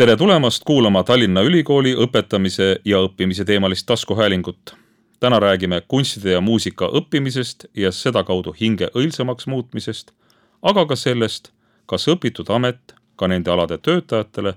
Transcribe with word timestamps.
tere 0.00 0.16
tulemast 0.16 0.62
kuulama 0.64 1.02
Tallinna 1.04 1.42
Ülikooli 1.44 1.90
õpetamise 1.92 2.78
ja 2.88 3.02
õppimise 3.04 3.44
teemalist 3.44 3.84
taskuhäälingut. 3.86 4.74
täna 5.20 5.40
räägime 5.40 5.82
kunstide 5.88 6.30
ja 6.30 6.40
muusika 6.40 6.86
õppimisest 6.86 7.66
ja 7.76 7.92
sedakaudu 7.92 8.54
hinge 8.60 8.88
õilsamaks 8.94 9.46
muutmisest, 9.46 10.10
aga 10.62 10.86
ka 10.86 10.96
sellest, 10.96 11.52
kas 11.86 12.08
õpitud 12.08 12.48
amet 12.48 12.94
ka 13.16 13.28
nende 13.28 13.50
alade 13.50 13.78
töötajatele 13.78 14.54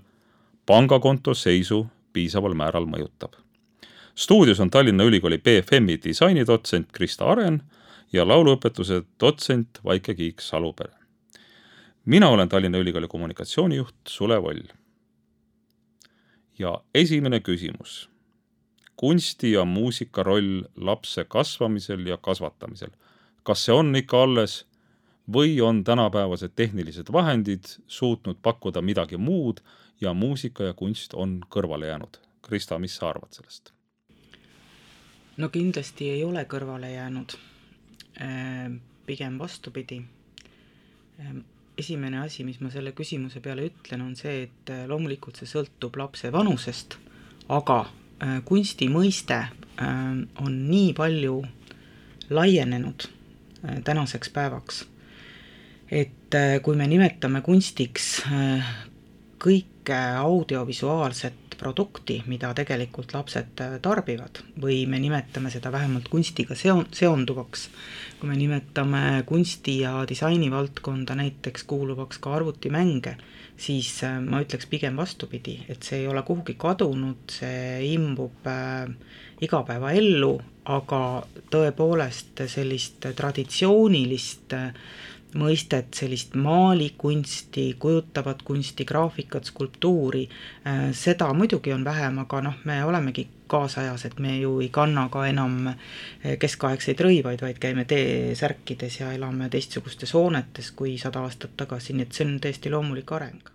pangakonto 0.66 1.34
seisu 1.34 1.88
piisaval 2.14 2.54
määral 2.54 2.86
mõjutab. 2.86 3.34
stuudios 4.16 4.60
on 4.60 4.70
Tallinna 4.70 5.04
Ülikooli 5.04 5.38
BFM-i 5.38 6.00
disainidotsent 6.04 6.92
Krista 6.92 7.26
Aren 7.26 7.62
ja 8.14 8.28
lauluõpetuse 8.28 9.04
dotsent 9.20 9.80
Vaike 9.84 10.14
Kiik-Salupere. 10.14 10.96
mina 12.06 12.30
olen 12.30 12.50
Tallinna 12.50 12.78
Ülikooli 12.78 13.08
kommunikatsioonijuht 13.08 13.96
Sule 14.08 14.42
Voll 14.42 14.83
ja 16.60 16.82
esimene 16.94 17.40
küsimus. 17.40 18.10
kunsti 18.96 19.52
ja 19.52 19.66
muusika 19.66 20.24
roll 20.24 20.64
lapse 20.76 21.24
kasvamisel 21.24 22.06
ja 22.06 22.18
kasvatamisel. 22.18 22.90
kas 23.44 23.66
see 23.66 23.76
on 23.76 23.96
ikka 23.96 24.24
alles 24.24 24.66
või 25.34 25.62
on 25.62 25.84
tänapäevased 25.84 26.52
tehnilised 26.56 27.12
vahendid 27.12 27.64
suutnud 27.88 28.38
pakkuda 28.42 28.82
midagi 28.82 29.18
muud 29.18 29.60
ja 30.02 30.14
muusika 30.14 30.64
ja 30.64 30.74
kunst 30.74 31.14
on 31.14 31.42
kõrvale 31.50 31.88
jäänud? 31.88 32.20
Krista, 32.42 32.80
mis 32.80 32.96
sa 32.96 33.10
arvad 33.10 33.32
sellest? 33.32 33.74
no 35.38 35.50
kindlasti 35.50 36.10
ei 36.10 36.24
ole 36.24 36.46
kõrvale 36.46 36.92
jäänud. 36.94 37.34
Äh, 38.22 38.72
pigem 39.06 39.40
vastupidi 39.40 40.04
äh, 41.20 41.36
esimene 41.78 42.20
asi, 42.22 42.44
mis 42.46 42.60
ma 42.62 42.70
selle 42.74 42.94
küsimuse 42.96 43.42
peale 43.44 43.68
ütlen, 43.70 44.04
on 44.06 44.16
see, 44.18 44.46
et 44.48 44.72
äh, 44.74 44.86
loomulikult 44.90 45.40
see 45.40 45.50
sõltub 45.50 45.98
lapse 46.00 46.32
vanusest, 46.34 46.98
aga 47.54 47.80
äh, 47.84 48.40
kunsti 48.46 48.90
mõiste 48.94 49.40
äh, 49.40 49.92
on 50.46 50.58
nii 50.70 50.94
palju 50.98 51.42
laienenud 52.34 53.10
tänaseks 53.84 54.32
päevaks, 54.36 54.82
et 55.88 56.36
kui 56.66 56.76
me 56.76 56.84
nimetame 56.90 57.40
kunstiks 57.46 58.08
kõike 59.40 60.00
audiovisuaalset 60.20 61.43
produkti, 61.64 62.20
mida 62.28 62.52
tegelikult 62.58 63.16
lapsed 63.16 63.64
tarbivad. 63.82 64.44
Või 64.62 64.84
me 64.92 65.00
nimetame 65.00 65.52
seda 65.54 65.72
vähemalt 65.74 66.12
kunstiga 66.12 66.58
seo-, 66.60 66.86
seonduvaks, 66.92 67.70
kui 68.20 68.30
me 68.30 68.38
nimetame 68.40 69.24
kunsti 69.30 69.80
ja 69.86 70.02
disaini 70.10 70.52
valdkonda 70.52 71.16
näiteks 71.20 71.64
kuuluvaks 71.70 72.20
ka 72.24 72.36
arvutimänge, 72.38 73.16
siis 73.58 73.96
äh, 74.04 74.20
ma 74.22 74.42
ütleks 74.44 74.68
pigem 74.70 74.98
vastupidi, 75.00 75.60
et 75.70 75.84
see 75.86 76.04
ei 76.04 76.10
ole 76.12 76.24
kuhugi 76.28 76.58
kadunud, 76.60 77.24
see 77.32 77.94
imbub 77.94 78.50
äh, 78.50 78.90
igapäevaellu, 79.44 80.34
aga 80.74 81.00
tõepoolest 81.52 82.46
sellist 82.52 83.10
traditsioonilist 83.16 84.56
äh, 84.58 84.70
mõistet, 85.40 85.92
sellist 85.96 86.36
maalikunsti, 86.40 87.66
kujutavat 87.80 88.42
kunsti, 88.46 88.86
graafikat, 88.86 89.48
skulptuuri, 89.50 90.24
äh, 90.68 90.84
seda 90.98 91.32
muidugi 91.34 91.74
on 91.74 91.86
vähem, 91.86 92.20
aga 92.24 92.42
noh, 92.42 92.60
me 92.66 92.80
olemegi 92.86 93.28
kaasajas, 93.48 94.06
et 94.06 94.20
me 94.20 94.38
ju 94.40 94.60
ei 94.64 94.70
kanna 94.74 95.08
ka 95.14 95.26
enam 95.30 95.68
äh, 95.74 96.38
keskaegseid 96.40 97.02
rõivaid, 97.06 97.44
vaid 97.46 97.60
käime 97.62 97.86
T-särkides 97.90 99.00
ja 99.02 99.12
elame 99.14 99.50
teistsugustes 99.50 100.14
hoonetes 100.14 100.72
kui 100.72 100.98
sada 101.02 101.26
aastat 101.28 101.58
tagasi, 101.58 101.94
nii 101.94 102.08
et 102.08 102.18
see 102.18 102.28
on 102.28 102.40
täiesti 102.44 102.74
loomulik 102.74 103.12
areng. 103.12 103.54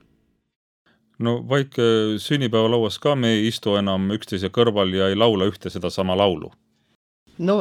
No 1.19 1.41
Vaike 1.49 1.83
sünnipäevalauas 2.22 3.00
ka 3.03 3.17
me 3.19 3.34
ei 3.34 3.49
istu 3.49 3.75
enam 3.75 4.06
üksteise 4.15 4.53
kõrval 4.55 4.94
ja 4.94 5.09
ei 5.11 5.19
laula 5.19 5.49
ühte 5.50 5.71
sedasama 5.71 6.15
laulu 6.15 6.53
no 7.38 7.59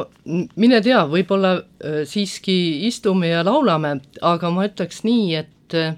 mine 0.58 0.80
tea, 0.82 1.02
võib-olla 1.10 1.54
äh, 1.58 2.02
siiski 2.08 2.86
istume 2.88 3.30
ja 3.30 3.44
laulame, 3.46 3.98
aga 4.26 4.50
ma 4.54 4.66
ütleks 4.68 5.02
nii, 5.06 5.26
et 5.38 5.76
äh, 5.78 5.96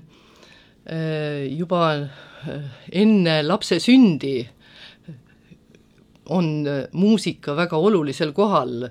juba 1.48 1.84
äh, 1.96 2.66
enne 3.02 3.40
lapse 3.46 3.80
sündi 3.82 4.38
on 6.30 6.62
muusika 6.94 7.56
väga 7.58 7.78
olulisel 7.82 8.30
kohal 8.30 8.84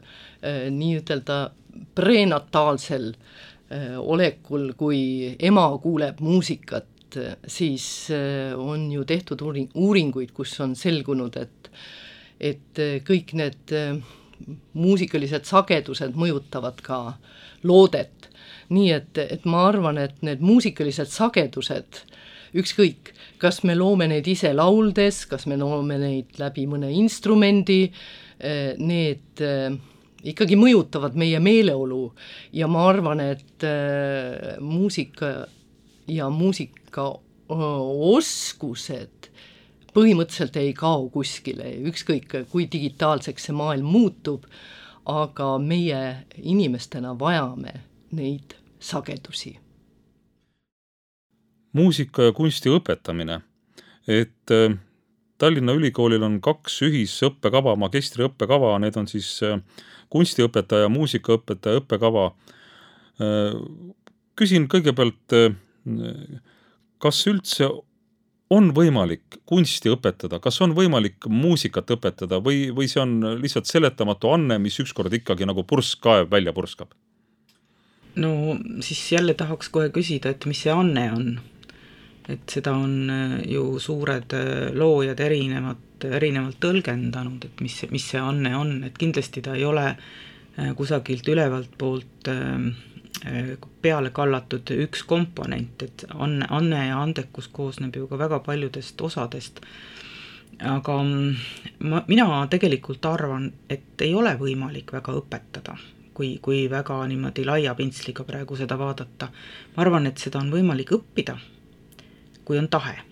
nii-ütelda 0.43 1.37
prenataalsel 1.95 3.05
olekul, 4.03 4.73
kui 4.75 4.99
ema 5.47 5.69
kuuleb 5.79 6.19
muusikat, 6.19 7.15
siis 7.47 7.85
on 8.59 8.89
ju 8.91 9.05
tehtud 9.07 9.39
uuring, 9.45 9.71
uuringuid, 9.71 10.33
kus 10.35 10.57
on 10.65 10.75
selgunud, 10.75 11.39
et 11.39 11.71
et 12.43 12.83
kõik 13.07 13.31
need 13.39 13.71
muusikalised 14.73 15.45
sagedused 15.49 16.15
mõjutavad 16.19 16.81
ka 16.85 16.99
loodet. 17.63 18.29
nii 18.69 18.91
et, 18.93 19.17
et 19.17 19.45
ma 19.49 19.63
arvan, 19.65 19.97
et 19.97 20.19
need 20.21 20.43
muusikalised 20.45 21.09
sagedused, 21.09 22.03
ükskõik, 22.53 23.13
kas 23.41 23.63
me 23.65 23.73
loome 23.73 24.05
neid 24.11 24.27
ise 24.29 24.51
lauldes, 24.53 25.23
kas 25.25 25.47
me 25.49 25.57
loome 25.57 25.97
neid 25.97 26.37
läbi 26.37 26.67
mõne 26.69 26.91
instrumendi, 26.93 27.87
eh, 28.37 28.75
need 28.77 29.41
eh, 29.41 29.73
ikkagi 30.27 30.57
mõjutavad 30.59 31.15
meie 31.19 31.39
meeleolu 31.43 32.09
ja 32.55 32.67
ma 32.71 32.87
arvan, 32.89 33.21
et 33.23 33.63
äh, 33.65 34.57
muusika 34.59 35.47
ja 36.09 36.29
muusika 36.33 37.13
oskused 37.49 39.28
põhimõtteliselt 39.95 40.57
ei 40.61 40.73
kao 40.77 41.07
kuskile, 41.13 41.71
ükskõik 41.89 42.35
kui 42.51 42.67
digitaalseks 42.71 43.49
see 43.49 43.55
maailm 43.55 43.89
muutub, 43.89 44.45
aga 45.09 45.55
meie 45.61 46.01
inimestena 46.37 47.15
vajame 47.19 47.73
neid 48.11 48.55
sagedusi. 48.79 49.57
muusika 51.73 52.23
ja 52.23 52.31
kunsti 52.33 52.71
õpetamine, 52.73 53.41
et 54.07 54.51
äh, 54.51 54.73
Tallinna 55.37 55.75
Ülikoolil 55.77 56.23
on 56.25 56.39
kaks 56.41 56.81
ühisõppekava, 56.87 57.75
magistriõppekava, 57.77 58.73
need 58.81 58.97
on 58.97 59.07
siis 59.07 59.27
äh, 59.45 59.61
kunstiõpetaja, 60.09 60.89
muusikaõpetaja 60.89 61.83
õppekava. 61.83 62.31
Äh, 63.21 63.53
küsin 64.39 64.65
kõigepealt, 64.71 65.35
kas 67.03 67.21
üldse 67.27 67.67
on 68.49 68.71
võimalik 68.75 69.39
kunsti 69.49 69.91
õpetada, 69.93 70.39
kas 70.41 70.57
on 70.65 70.73
võimalik 70.77 71.27
muusikat 71.29 71.91
õpetada 71.95 72.39
või, 72.43 72.69
või 72.75 72.89
see 72.89 73.01
on 73.03 73.19
lihtsalt 73.41 73.69
seletamatu 73.69 74.33
anne, 74.33 74.57
mis 74.61 74.79
ükskord 74.81 75.13
ikkagi 75.13 75.47
nagu 75.49 75.63
purskkaev 75.67 76.31
välja 76.31 76.53
purskab? 76.55 76.93
no 78.19 78.57
siis 78.81 79.11
jälle 79.11 79.33
tahaks 79.37 79.69
kohe 79.69 79.91
küsida, 79.93 80.33
et 80.33 80.45
mis 80.49 80.63
see 80.65 80.73
anne 80.73 81.05
on. 81.13 81.29
et 82.29 82.51
seda 82.51 82.75
on 82.77 83.09
äh, 83.09 83.37
ju 83.49 83.79
suured 83.81 84.33
äh, 84.37 84.69
loojad 84.77 85.19
erinevat, 85.25 86.03
erinevalt 86.05 86.59
tõlgendanud, 86.61 87.45
et 87.45 87.61
mis, 87.65 87.77
mis 87.89 88.05
see 88.11 88.21
anne 88.21 88.51
on, 88.57 88.83
et 88.85 88.97
kindlasti 88.97 89.41
ta 89.45 89.55
ei 89.57 89.65
ole 89.65 89.87
äh, 89.89 90.75
kusagilt 90.77 91.25
ülevalt 91.29 91.73
poolt 91.77 92.29
äh, 92.29 92.69
peale 93.81 94.09
kallatud 94.15 94.71
üks 94.85 95.03
komponent, 95.03 95.83
et 95.83 96.05
anne, 96.15 96.47
anne 96.49 96.85
ja 96.87 97.01
andekus 97.01 97.49
koosneb 97.51 97.95
ju 97.95 98.07
ka 98.07 98.17
väga 98.17 98.39
paljudest 98.45 99.01
osadest. 99.01 99.61
aga 100.59 100.93
ma, 101.79 102.03
mina 102.07 102.47
tegelikult 102.51 103.05
arvan, 103.05 103.51
et 103.69 104.01
ei 104.01 104.13
ole 104.15 104.35
võimalik 104.39 104.91
väga 104.93 105.13
õpetada, 105.15 105.77
kui, 106.13 106.37
kui 106.41 106.69
väga 106.69 107.01
niimoodi 107.07 107.45
laia 107.45 107.75
pintsliga 107.75 108.23
praegu 108.23 108.55
seda 108.55 108.77
vaadata. 108.77 109.29
ma 109.75 109.83
arvan, 109.83 110.07
et 110.07 110.17
seda 110.17 110.39
on 110.39 110.51
võimalik 110.51 110.91
õppida, 110.91 111.37
kui 112.45 112.57
on 112.57 112.67
tahe 112.67 113.08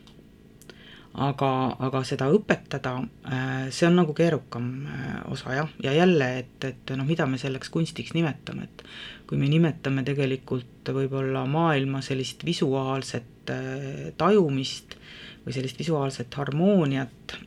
aga, 1.17 1.51
aga 1.87 2.01
seda 2.05 2.27
õpetada, 2.33 2.93
äh, 3.25 3.67
see 3.73 3.87
on 3.89 3.97
nagu 3.99 4.13
keerukam 4.17 4.67
äh, 4.85 5.15
osa 5.33 5.55
jah, 5.55 5.71
ja 5.83 5.93
jälle, 5.95 6.29
et, 6.43 6.67
et 6.67 6.93
noh, 6.97 7.07
mida 7.07 7.25
me 7.29 7.39
selleks 7.41 7.71
kunstiks 7.73 8.13
nimetame, 8.17 8.67
et 8.67 8.83
kui 9.29 9.39
me 9.39 9.49
nimetame 9.51 10.05
tegelikult 10.07 10.91
võib-olla 10.93 11.43
maailma 11.49 12.03
sellist 12.05 12.45
visuaalset 12.47 13.53
äh, 13.53 14.11
tajumist 14.17 14.97
või 15.47 15.55
sellist 15.55 15.79
visuaalset 15.79 16.33
harmooniat, 16.35 17.37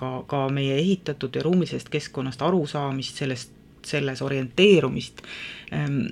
ka, 0.00 0.10
ka 0.26 0.38
meie 0.48 0.78
ehitatud 0.80 1.34
ja 1.36 1.42
ruumilisest 1.44 1.90
keskkonnast 1.92 2.40
arusaamist, 2.42 3.20
sellest, 3.20 3.52
selles 3.84 4.22
orienteerumist, 4.24 5.20
ähm, 5.76 6.06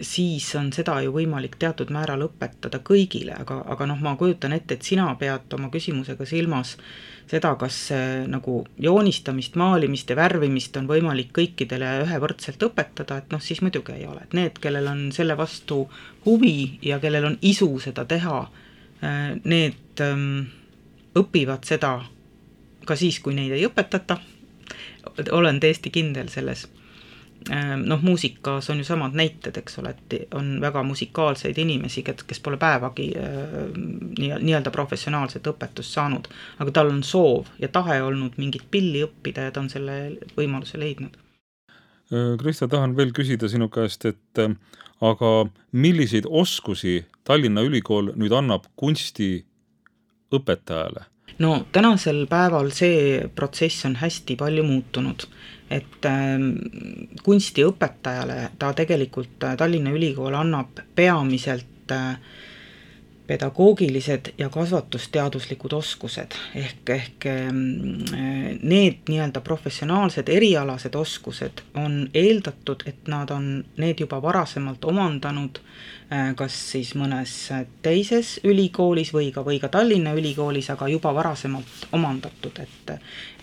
siis 0.00 0.46
on 0.54 0.70
seda 0.72 1.00
ju 1.02 1.12
võimalik 1.14 1.56
teatud 1.58 1.90
määral 1.90 2.22
õpetada 2.28 2.78
kõigile, 2.86 3.34
aga, 3.42 3.60
aga 3.74 3.88
noh, 3.90 3.98
ma 4.02 4.14
kujutan 4.18 4.54
ette, 4.54 4.76
et 4.76 4.86
sina 4.86 5.08
pead 5.18 5.50
oma 5.56 5.70
küsimusega 5.72 6.26
silmas 6.28 6.76
seda, 7.30 7.54
kas 7.58 7.78
nagu 8.30 8.60
joonistamist, 8.78 9.58
maalimist 9.58 10.10
ja 10.10 10.16
värvimist 10.18 10.76
on 10.78 10.88
võimalik 10.90 11.32
kõikidele 11.34 11.90
ühevõrdselt 12.04 12.62
õpetada, 12.70 13.18
et 13.18 13.34
noh, 13.34 13.42
siis 13.42 13.62
muidugi 13.66 13.94
ei 13.98 14.06
ole, 14.06 14.24
et 14.26 14.34
need, 14.38 14.58
kellel 14.62 14.86
on 14.90 15.04
selle 15.14 15.36
vastu 15.38 15.84
huvi 16.26 16.78
ja 16.86 17.00
kellel 17.02 17.32
on 17.32 17.38
isu 17.42 17.72
seda 17.82 18.06
teha, 18.10 18.40
äh, 19.02 19.20
need 19.44 20.02
ähm, 20.06 20.50
õpivad 21.18 21.66
seda 21.66 21.96
ka 22.86 22.96
siis, 22.96 23.20
kui 23.22 23.34
neid 23.36 23.54
ei 23.54 23.66
õpetata, 23.66 24.18
olen 25.34 25.58
täiesti 25.60 25.90
kindel 25.90 26.30
selles 26.30 26.68
noh, 27.84 28.02
muusikas 28.02 28.70
on 28.70 28.78
ju 28.78 28.84
samad 28.84 29.14
näited, 29.16 29.56
eks 29.56 29.78
ole, 29.80 29.88
et 29.90 30.14
on 30.34 30.60
väga 30.60 30.82
musikaalseid 30.86 31.58
inimesi, 31.58 32.02
kes 32.02 32.40
pole 32.44 32.56
päevagi 32.60 33.12
ehm, 33.16 33.72
nii, 34.18 34.30
nii-öelda 34.42 34.70
professionaalset 34.74 35.46
õpetust 35.52 35.92
saanud, 35.96 36.24
aga 36.60 36.70
tal 36.76 36.88
on 36.92 37.02
soov 37.06 37.44
ja 37.62 37.68
tahe 37.72 38.02
olnud 38.02 38.32
mingit 38.40 38.64
pilli 38.70 39.00
õppida 39.06 39.40
ja 39.48 39.52
ta 39.54 39.60
on 39.64 39.70
selle 39.72 39.92
võimaluse 40.36 40.76
leidnud. 40.80 41.14
Ehm, 42.12 42.34
Krista, 42.42 42.66
tahan 42.68 42.96
veel 42.96 43.12
küsida 43.16 43.46
sinu 43.48 43.68
käest, 43.72 44.04
et 44.04 44.38
aga 45.00 45.30
milliseid 45.72 46.26
oskusi 46.28 47.06
Tallinna 47.24 47.60
Ülikool 47.64 48.12
nüüd 48.20 48.32
annab 48.36 48.62
kunstiõpetajale? 48.76 51.02
no 51.40 51.64
tänasel 51.72 52.26
päeval 52.28 52.68
see 52.76 53.28
protsess 53.34 53.84
on 53.88 53.96
hästi 53.96 54.36
palju 54.36 54.62
muutunud 54.66 55.24
et 55.70 56.06
ähm, 56.10 56.52
kunstiõpetajale 57.22 58.38
ta 58.58 58.72
tegelikult, 58.76 59.36
äh, 59.46 59.56
Tallinna 59.56 59.92
Ülikool 59.94 60.34
annab 60.34 60.82
peamiselt 60.98 61.94
äh, 61.94 62.16
pedagoogilised 63.30 64.32
ja 64.38 64.48
kasvatusteaduslikud 64.50 65.72
oskused. 65.72 66.34
Ehk, 66.54 66.90
ehk 66.90 67.26
ähm, 67.30 67.60
need 68.62 69.06
nii-öelda 69.06 69.40
professionaalsed 69.46 70.28
erialased 70.28 70.98
oskused 70.98 71.62
on 71.78 72.08
eeldatud, 72.14 72.82
et 72.90 73.06
nad 73.06 73.30
on 73.30 73.46
need 73.78 74.02
juba 74.02 74.18
varasemalt 74.22 74.84
omandanud 74.84 75.62
äh, 75.62 76.32
kas 76.34 76.58
siis 76.72 76.90
mõnes 76.98 77.36
teises 77.86 78.34
ülikoolis 78.42 79.14
või 79.14 79.30
ka, 79.30 79.46
või 79.46 79.62
ka 79.62 79.70
Tallinna 79.70 80.16
Ülikoolis, 80.18 80.72
aga 80.74 80.90
juba 80.90 81.14
varasemalt 81.14 81.88
omandatud, 81.94 82.58
et 82.58 82.94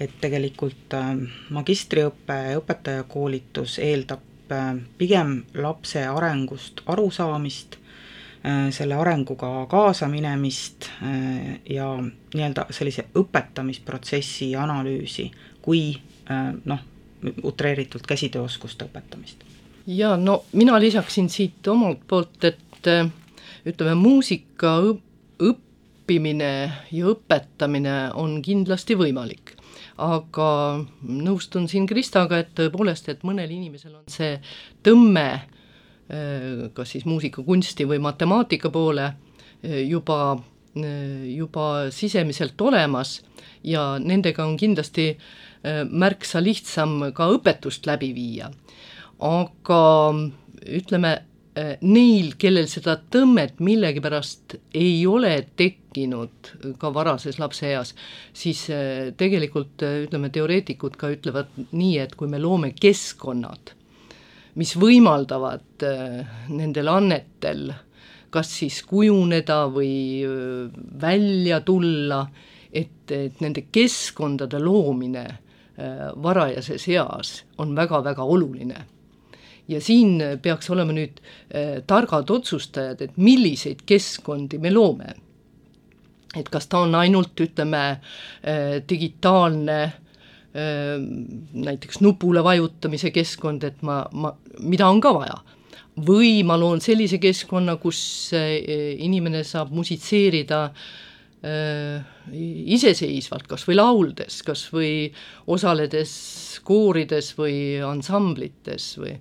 et 0.04 0.19
tegelikult 0.22 1.00
äh, 1.00 1.16
magistriõpe 1.56 2.42
ja 2.51 2.60
õpetajakoolitus 2.60 3.80
eeldab 3.88 4.51
äh, 4.51 4.74
pigem 5.00 5.38
lapse 5.56 6.04
arengust 6.12 6.83
arusaamist 6.92 7.80
selle 8.71 8.95
arenguga 8.95 9.65
kaasaminemist 9.69 10.89
äh, 11.03 11.59
ja 11.69 11.89
nii-öelda 11.97 12.67
sellise 12.69 13.07
õpetamisprotsessi 13.17 14.51
analüüsi, 14.59 15.29
kui 15.61 15.81
äh, 16.31 16.53
noh, 16.65 16.83
utreeritult 17.44 18.07
käsitööoskuste 18.07 18.88
õpetamist. 18.88 19.44
jaa, 19.88 20.17
no 20.17 20.44
mina 20.53 20.79
lisaksin 20.79 21.29
siit 21.29 21.67
omalt 21.67 22.05
poolt, 22.07 22.44
et 22.44 22.91
ütleme, 23.67 23.95
muusika 23.97 24.77
õppimine 25.44 26.51
ja 26.91 27.11
õpetamine 27.11 27.97
on 28.13 28.41
kindlasti 28.45 28.95
võimalik 28.95 29.55
aga 29.97 30.49
nõustun 31.09 31.65
siin 31.67 31.88
Kristaga, 31.89 32.38
et 32.44 32.53
tõepoolest, 32.55 33.09
et 33.09 33.23
mõnel 33.25 33.49
inimesel 33.49 33.95
on 33.97 34.03
see 34.13 34.35
tõmme 34.85 35.29
Äh, 35.35 35.56
kas 36.74 36.94
siis 36.94 37.06
muusikakunsti 37.06 37.88
või 37.88 38.00
matemaatika 38.00 38.71
poole 38.71 39.09
äh, 39.09 39.81
juba, 39.83 40.38
äh, 40.80 41.25
juba 41.36 41.68
sisemiselt 41.92 42.62
olemas 42.62 43.19
ja 43.63 43.98
nendega 44.00 44.45
on 44.45 44.57
kindlasti 44.57 45.18
märksa 45.68 46.39
lihtsam 46.39 47.09
ka 47.18 47.25
õpetust 47.33 47.89
läbi 47.89 48.13
viia. 48.15 48.45
aga 49.19 49.80
ütleme, 50.77 51.12
neil, 51.81 52.30
kellel 52.38 52.69
seda 52.71 52.94
tõmmet 53.12 53.57
millegipärast 53.59 54.56
ei 54.77 55.01
ole 55.09 55.33
tekkinud 55.57 56.51
ka 56.80 56.94
varases 56.94 57.39
lapseeas, 57.42 57.95
siis 58.31 58.62
tegelikult 59.18 59.83
ütleme, 60.06 60.30
teoreetikud 60.30 60.95
ka 60.95 61.09
ütlevad 61.18 61.50
nii, 61.74 61.98
et 62.06 62.15
kui 62.15 62.30
me 62.31 62.39
loome 62.39 62.71
keskkonnad, 62.77 63.74
mis 64.57 64.74
võimaldavad 64.80 65.86
äh, 65.86 66.38
nendel 66.50 66.89
annetel 66.92 67.69
kas 68.33 68.50
siis 68.59 68.81
kujuneda 68.89 69.63
või 69.71 70.24
äh, 70.25 70.77
välja 71.01 71.62
tulla, 71.65 72.24
et, 72.74 73.12
et 73.13 73.42
nende 73.44 73.68
keskkondade 73.71 74.59
loomine 74.62 75.25
äh, 75.27 76.09
varajases 76.24 76.88
eas 76.92 77.33
on 77.62 77.75
väga-väga 77.77 78.24
oluline. 78.24 78.86
ja 79.68 79.81
siin 79.83 80.21
peaks 80.42 80.69
olema 80.71 80.94
nüüd 80.95 81.18
targad 81.88 82.30
otsustajad, 82.31 83.01
et 83.01 83.18
milliseid 83.18 83.81
keskkondi 83.86 84.57
me 84.63 84.71
loome. 84.71 85.13
et 86.36 86.50
kas 86.50 86.68
ta 86.68 86.80
on 86.80 86.95
ainult, 86.95 87.39
ütleme, 87.39 88.00
digitaalne 88.89 89.92
näiteks 90.57 92.00
nupule 92.01 92.42
vajutamise 92.44 93.12
keskkond, 93.13 93.63
et 93.68 93.83
ma, 93.86 94.01
ma, 94.12 94.33
mida 94.59 94.88
on 94.89 95.01
ka 95.04 95.13
vaja. 95.13 95.38
või 95.98 96.44
ma 96.45 96.54
loon 96.62 96.77
sellise 96.81 97.18
keskkonna, 97.18 97.75
kus 97.81 98.31
inimene 98.33 99.44
saab 99.44 99.71
musitseerida 99.74 100.59
iseseisvalt, 102.75 103.48
kas 103.50 103.63
või 103.68 103.77
lauldes, 103.77 104.42
kas 104.45 104.68
või 104.74 105.07
osaledes 105.54 106.12
koorides 106.65 107.31
või 107.38 107.80
ansamblites 107.86 108.98
või 109.01 109.13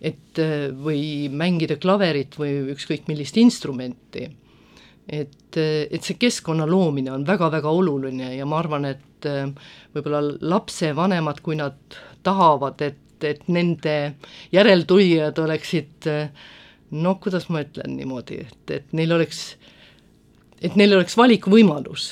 et 0.00 0.40
või 0.84 1.28
mängida 1.30 1.76
klaverit 1.82 2.38
või 2.38 2.72
ükskõik 2.74 3.08
millist 3.08 3.36
instrumenti. 3.36 4.30
et, 5.10 5.56
et 5.56 6.02
see 6.02 6.14
keskkonna 6.14 6.66
loomine 6.66 7.10
on 7.12 7.26
väga-väga 7.26 7.70
oluline 7.70 8.34
ja 8.36 8.46
ma 8.46 8.58
arvan, 8.58 8.84
et 8.84 9.09
et 9.20 9.28
äh, 9.28 9.50
võib-olla 9.94 10.22
lapsevanemad, 10.40 11.42
kui 11.44 11.58
nad 11.60 11.76
tahavad, 12.24 12.80
et, 12.84 13.24
et 13.24 13.46
nende 13.52 14.14
järeltulijad 14.52 15.38
oleksid 15.38 16.08
noh, 16.90 17.20
kuidas 17.22 17.48
ma 17.52 17.62
ütlen 17.64 17.94
niimoodi, 17.98 18.40
et, 18.46 18.74
et 18.80 18.96
neil 18.96 19.12
oleks, 19.14 19.54
et 20.60 20.76
neil 20.80 20.96
oleks 20.96 21.16
valikuvõimalus, 21.20 22.10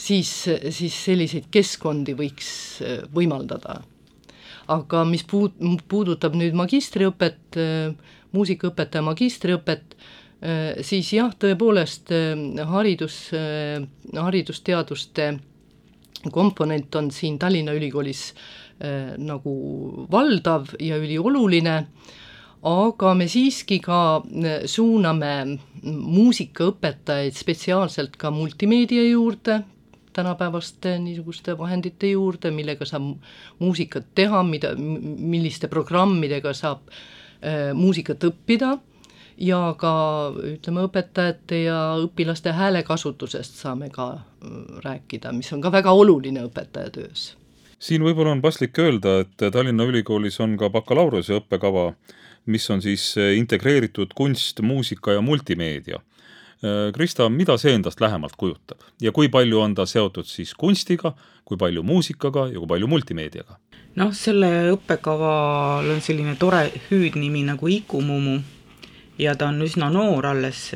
siis, 0.00 0.32
siis 0.72 0.96
selliseid 1.04 1.50
keskkondi 1.52 2.16
võiks 2.18 2.50
äh, 2.84 3.02
võimaldada. 3.14 3.82
aga 4.70 5.04
mis 5.04 5.24
puud-, 5.26 5.56
puudutab 5.90 6.36
nüüd 6.38 6.54
magistriõpet, 6.54 7.56
muusikaõpetaja 8.30 9.02
magistriõpet, 9.02 9.96
siis 10.86 11.08
jah, 11.10 11.32
tõepoolest 11.34 12.12
haridus, 12.70 13.16
haridusteaduste 14.14 15.26
komponent 16.28 16.94
on 16.94 17.10
siin 17.10 17.38
Tallinna 17.38 17.72
Ülikoolis 17.72 18.30
äh, 18.82 19.16
nagu 19.18 19.54
valdav 20.12 20.74
ja 20.80 20.98
ülioluline, 21.00 21.76
aga 22.68 23.14
me 23.16 23.28
siiski 23.30 23.80
ka 23.80 24.20
äh, 24.20 24.64
suuname 24.68 25.34
muusikaõpetajaid 25.82 27.36
spetsiaalselt 27.38 28.18
ka 28.20 28.32
multimeedia 28.34 29.06
juurde, 29.08 29.62
tänapäevaste 30.12 30.98
niisuguste 30.98 31.54
vahendite 31.58 32.10
juurde, 32.10 32.50
millega 32.50 32.84
saab 32.84 33.14
muusikat 33.62 34.10
teha, 34.14 34.42
mida, 34.44 34.74
milliste 34.76 35.70
programmidega 35.72 36.52
saab 36.56 36.90
äh, 36.90 37.70
muusikat 37.78 38.28
õppida 38.28 38.76
ja 39.40 39.60
ka 39.80 39.92
ütleme, 40.52 40.84
õpetajate 40.88 41.62
ja 41.64 41.78
õpilaste 42.02 42.52
häälekasutusest 42.56 43.60
saame 43.60 43.90
ka 43.92 44.10
äh, 44.12 44.56
rääkida, 44.84 45.32
mis 45.36 45.52
on 45.56 45.62
ka 45.64 45.72
väga 45.72 45.94
oluline 45.96 46.44
õpetaja 46.48 46.92
töös. 46.94 47.30
siin 47.80 48.04
võib-olla 48.04 48.34
on 48.36 48.42
paslik 48.44 48.78
öelda, 48.78 49.20
et 49.24 49.52
Tallinna 49.52 49.86
Ülikoolis 49.88 50.40
on 50.40 50.58
ka 50.60 50.68
bakalaureuse 50.70 51.38
õppekava, 51.40 51.94
mis 52.46 52.70
on 52.70 52.82
siis 52.82 53.14
integreeritud 53.16 54.12
kunst, 54.14 54.60
muusika 54.60 55.12
ja 55.12 55.20
multimeedia. 55.20 56.00
Krista, 56.92 57.28
mida 57.32 57.56
see 57.56 57.72
endast 57.72 58.00
lähemalt 58.00 58.36
kujutab 58.36 58.84
ja 59.00 59.12
kui 59.16 59.30
palju 59.32 59.62
on 59.64 59.74
ta 59.74 59.86
seotud 59.88 60.28
siis 60.28 60.52
kunstiga, 60.52 61.14
kui 61.44 61.56
palju 61.56 61.82
muusikaga 61.82 62.50
ja 62.52 62.60
kui 62.60 62.68
palju 62.68 62.88
multimeediaga? 62.88 63.56
noh, 63.96 64.12
selle 64.14 64.50
õppekaval 64.74 65.88
on 65.94 66.02
selline 66.04 66.36
tore 66.38 66.66
hüüdnimi 66.90 67.46
nagu 67.48 67.70
Ikumumu 67.72 68.38
ja 69.20 69.34
ta 69.34 69.48
on 69.48 69.60
üsna 69.62 69.90
noor 69.92 70.26
alles, 70.30 70.70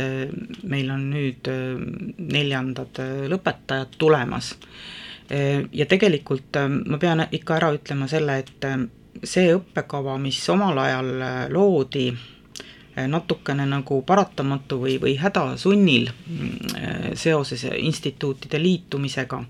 meil 0.68 0.90
on 0.92 1.08
nüüd 1.12 1.48
äh, 1.50 1.80
neljandad 2.18 3.00
äh, 3.02 3.24
lõpetajad 3.32 3.96
tulemas. 3.98 4.52
Äh, 5.32 5.64
ja 5.72 5.88
tegelikult 5.88 6.58
ma 6.74 7.00
pean 7.00 7.24
ikka 7.30 7.58
ära 7.58 7.72
ütlema 7.76 8.08
selle, 8.10 8.42
et 8.44 8.68
see 9.24 9.54
õppekava, 9.54 10.18
mis 10.20 10.42
omal 10.52 10.78
ajal 10.84 11.10
loodi, 11.54 12.08
natukene 12.94 13.64
nagu 13.66 13.96
paratamatu 14.06 14.76
või, 14.84 14.92
või 15.02 15.16
hädasunnil 15.18 16.12
seoses 17.18 17.64
instituutide 17.74 18.60
liitumisega, 18.62 19.40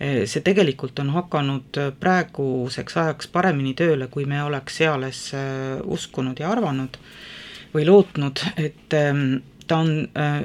see 0.00 0.40
tegelikult 0.40 1.02
on 1.02 1.10
hakanud 1.12 1.76
praeguseks 2.00 2.96
ajaks 3.02 3.28
paremini 3.34 3.74
tööle, 3.76 4.08
kui 4.08 4.24
me 4.24 4.40
oleks 4.46 4.80
eales 4.86 5.20
uskunud 5.84 6.40
ja 6.40 6.54
arvanud 6.54 6.96
või 7.74 7.86
lootnud, 7.86 8.42
et 8.56 8.94
ähm, 8.98 9.40
ta 9.66 9.80
on 9.84 9.92
äh, 10.18 10.42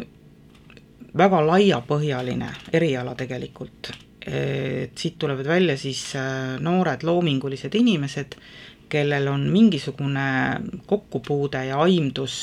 väga 1.18 1.42
laiapõhjaline 1.48 2.52
eriala 2.74 3.16
tegelikult. 3.16 3.94
et 4.26 4.98
siit 4.98 5.20
tulevad 5.22 5.46
välja 5.46 5.76
siis 5.78 6.16
noored 6.60 7.04
loomingulised 7.06 7.76
inimesed, 7.78 8.34
kellel 8.90 9.28
on 9.30 9.44
mingisugune 9.54 10.24
kokkupuude 10.90 11.62
ja 11.68 11.78
aimdus 11.84 12.40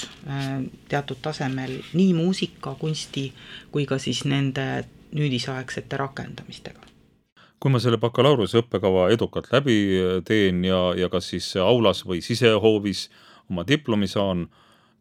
teatud 0.89 1.19
tasemel 1.23 1.75
nii 1.99 2.15
muusika, 2.15 2.77
kunsti 2.79 3.33
kui 3.75 3.83
ka 3.87 3.99
siis 3.99 4.23
nende 4.31 4.85
nüüdisaegsete 5.11 5.99
rakendamistega 5.99 6.93
kui 7.63 7.71
ma 7.71 7.79
selle 7.79 7.99
bakalaureuse 8.03 8.59
õppekava 8.59 9.09
edukalt 9.15 9.47
läbi 9.53 9.77
teen 10.27 10.65
ja, 10.67 10.81
ja 10.99 11.09
kas 11.11 11.29
siis 11.31 11.53
aulas 11.63 12.03
või 12.07 12.19
sisehoovis 12.23 13.09
oma 13.51 13.63
diplomi 13.67 14.09
saan, 14.11 14.49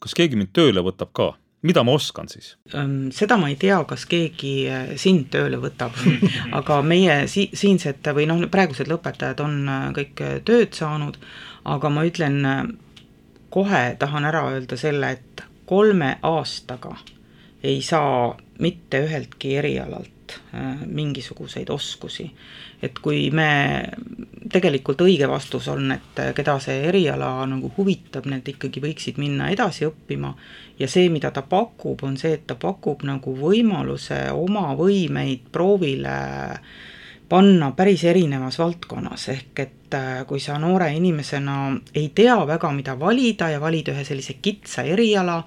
kas 0.02 0.18
keegi 0.18 0.40
mind 0.40 0.54
tööle 0.56 0.84
võtab 0.86 1.14
ka? 1.18 1.32
mida 1.62 1.84
ma 1.86 1.94
oskan 1.94 2.30
siis? 2.30 2.56
Seda 3.14 3.38
ma 3.38 3.52
ei 3.52 3.58
tea, 3.62 3.78
kas 3.90 4.08
keegi 4.10 4.54
äh, 4.66 4.94
sind 5.02 5.30
tööle 5.34 5.60
võtab, 5.62 5.98
aga 6.60 6.80
meie 6.86 7.26
si-, 7.32 7.52
siinsed 7.54 8.08
või 8.18 8.26
noh, 8.30 8.42
praegused 8.52 8.90
lõpetajad 8.90 9.44
on 9.46 9.60
äh, 9.70 9.88
kõik 9.98 10.24
äh, 10.26 10.40
tööd 10.48 10.74
saanud, 10.78 11.20
aga 11.70 11.92
ma 11.94 12.06
ütlen, 12.08 12.42
kohe 13.54 13.84
tahan 14.02 14.26
ära 14.26 14.48
öelda 14.50 14.78
selle, 14.80 15.12
et 15.20 15.44
kolme 15.70 16.16
aastaga 16.26 16.96
ei 17.62 17.84
saa 17.86 18.32
mitte 18.64 19.04
üheltki 19.06 19.54
erialalt 19.60 20.21
mingisuguseid 20.86 21.70
oskusi. 21.70 22.28
Et 22.82 23.00
kui 23.00 23.30
me, 23.36 23.48
tegelikult 24.52 25.04
õige 25.06 25.30
vastus 25.30 25.68
on, 25.72 25.92
et 25.94 26.22
keda 26.36 26.58
see 26.64 26.80
eriala 26.90 27.34
nagu 27.50 27.72
huvitab, 27.78 28.26
need 28.32 28.48
ikkagi 28.56 28.84
võiksid 28.84 29.20
minna 29.22 29.52
edasi 29.54 29.86
õppima. 29.90 30.34
Ja 30.80 30.90
see, 30.90 31.10
mida 31.14 31.30
ta 31.32 31.44
pakub, 31.46 32.02
on 32.08 32.18
see, 32.18 32.34
et 32.40 32.48
ta 32.50 32.58
pakub 32.60 33.06
nagu 33.06 33.36
võimaluse 33.38 34.24
oma 34.34 34.72
võimeid 34.80 35.52
proovile 35.54 36.18
panna 37.32 37.72
päris 37.72 38.04
erinevas 38.04 38.58
valdkonnas, 38.60 39.30
ehk 39.32 39.60
et 39.64 39.96
äh, 39.96 40.24
kui 40.28 40.42
sa 40.44 40.58
noore 40.60 40.90
inimesena 40.98 41.78
ei 41.96 42.10
tea 42.16 42.36
väga, 42.48 42.74
mida 42.76 42.98
valida 43.00 43.48
ja 43.54 43.62
valid 43.62 43.94
ühe 43.94 44.04
sellise 44.04 44.36
kitsa 44.44 44.84
eriala, 44.84 45.38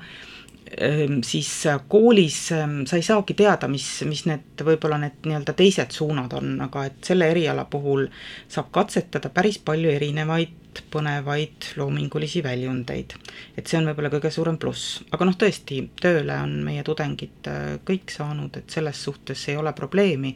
siis 1.22 1.66
äh, 1.66 1.80
koolis 1.88 2.52
ähm, 2.52 2.82
sa 2.86 2.96
ei 2.96 3.02
saagi 3.02 3.34
teada, 3.34 3.68
mis, 3.68 3.86
mis 4.08 4.24
need 4.26 4.64
võib-olla 4.66 4.98
need 4.98 5.26
nii-öelda 5.26 5.54
teised 5.56 5.94
suunad 5.94 6.32
on, 6.34 6.56
aga 6.66 6.86
et 6.88 6.98
selle 7.06 7.28
eriala 7.30 7.66
puhul 7.70 8.06
saab 8.50 8.72
katsetada 8.74 9.30
päris 9.34 9.60
palju 9.62 9.92
erinevaid 9.92 10.60
põnevaid 10.90 11.68
loomingulisi 11.78 12.42
väljundeid. 12.42 13.14
et 13.56 13.66
see 13.66 13.78
on 13.78 13.86
võib-olla 13.90 14.10
kõige 14.10 14.32
suurem 14.34 14.58
pluss, 14.58 15.02
aga 15.12 15.28
noh, 15.28 15.36
tõesti, 15.38 15.78
tööle 16.00 16.38
on 16.42 16.56
meie 16.66 16.82
tudengid 16.82 17.50
äh, 17.50 17.62
kõik 17.86 18.10
saanud, 18.10 18.56
et 18.58 18.70
selles 18.70 19.04
suhtes 19.04 19.48
ei 19.48 19.56
ole 19.56 19.72
probleemi, 19.72 20.34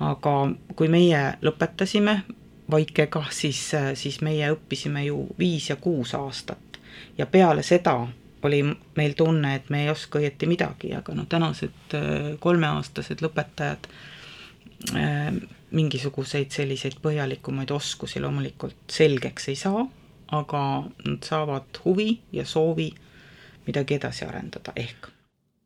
aga 0.00 0.38
kui 0.76 0.88
meie 0.88 1.26
lõpetasime 1.42 2.20
Vaikega, 2.70 3.26
siis, 3.28 3.74
äh, 3.74 3.90
siis 3.98 4.22
meie 4.24 4.48
õppisime 4.54 5.02
ju 5.04 5.26
viis 5.38 5.68
ja 5.68 5.76
kuus 5.76 6.14
aastat. 6.16 6.78
Ja 7.18 7.26
peale 7.26 7.62
seda 7.62 7.98
oli 8.44 8.62
meil 8.96 9.16
tunne, 9.18 9.54
et 9.58 9.70
me 9.70 9.84
ei 9.84 9.90
oska 9.92 10.20
õieti 10.20 10.48
midagi, 10.50 10.92
aga 10.96 11.14
noh, 11.16 11.28
tänased 11.30 11.96
äh, 11.96 12.34
kolmeaastased 12.42 13.24
lõpetajad 13.24 13.88
äh, 14.94 15.30
mingisuguseid 15.74 16.54
selliseid 16.54 17.00
põhjalikumaid 17.02 17.72
oskusi 17.74 18.22
loomulikult 18.22 18.94
selgeks 18.94 19.50
ei 19.52 19.58
saa, 19.58 19.82
aga 20.34 20.62
nad 21.06 21.26
saavad 21.26 21.82
huvi 21.84 22.18
ja 22.32 22.46
soovi 22.46 22.90
midagi 23.66 23.98
edasi 23.98 24.26
arendada, 24.28 24.72
ehk. 24.76 25.10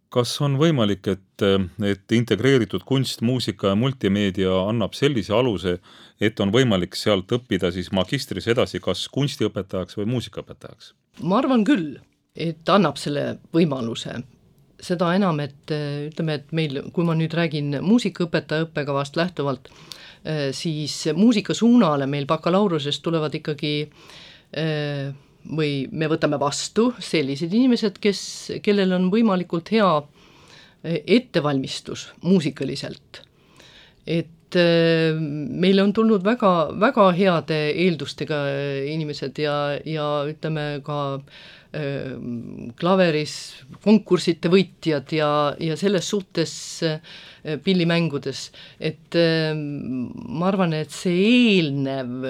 kas 0.09 0.33
on 0.41 0.57
võimalik, 0.61 1.05
et, 1.13 1.45
et 1.85 2.17
integreeritud 2.17 2.85
kunst, 2.89 3.21
muusika 3.21 3.75
ja 3.75 3.79
multimeedia 3.79 4.55
annab 4.71 4.97
sellise 4.97 5.35
aluse, 5.37 5.79
et 6.21 6.41
on 6.41 6.53
võimalik 6.55 6.97
sealt 6.97 7.33
õppida 7.37 7.73
siis 7.75 7.91
magistris 7.93 8.49
edasi 8.49 8.81
kas 8.81 9.07
kunstiõpetajaks 9.13 9.99
või 10.01 10.09
muusikaõpetajaks? 10.15 10.95
ma 11.21 11.43
arvan 11.43 11.67
küll 11.67 11.99
et 12.39 12.71
annab 12.71 12.99
selle 13.01 13.39
võimaluse. 13.55 14.21
seda 14.79 15.09
enam, 15.17 15.41
et 15.43 15.73
ütleme, 15.73 16.37
et 16.39 16.53
meil, 16.55 16.77
kui 16.95 17.03
ma 17.03 17.17
nüüd 17.19 17.33
räägin 17.35 17.81
muusikaõpetaja 17.83 18.69
õppekavast 18.69 19.17
lähtuvalt, 19.19 19.67
siis 20.55 20.95
muusikasuunale 21.19 22.07
meil 22.07 22.29
bakalaureusest 22.31 23.03
tulevad 23.03 23.35
ikkagi 23.35 23.73
või 24.55 25.73
me 25.91 26.11
võtame 26.13 26.39
vastu 26.39 26.93
sellised 27.03 27.51
inimesed, 27.59 27.99
kes, 27.99 28.23
kellel 28.63 28.95
on 28.95 29.11
võimalikult 29.11 29.75
hea 29.75 29.91
ettevalmistus 30.85 32.13
muusikaliselt. 32.23 33.25
et 34.07 34.55
meile 34.55 35.83
on 35.83 35.93
tulnud 35.93 36.23
väga, 36.25 36.71
väga 36.81 37.11
heade 37.13 37.59
eeldustega 37.83 38.39
inimesed 38.95 39.43
ja, 39.43 39.57
ja 39.85 40.07
ütleme 40.31 40.81
ka 40.87 41.01
äh, 41.19 41.58
klaveris 41.69 43.35
konkursside 43.85 44.49
võitjad 44.49 45.13
ja, 45.13 45.29
ja 45.61 45.77
selles 45.77 46.09
suhtes 46.09 46.53
pillimängudes, 47.65 48.47
et 48.81 49.19
ma 49.19 50.49
arvan, 50.49 50.73
et 50.79 50.95
see 50.95 51.19
eelnev 51.29 52.25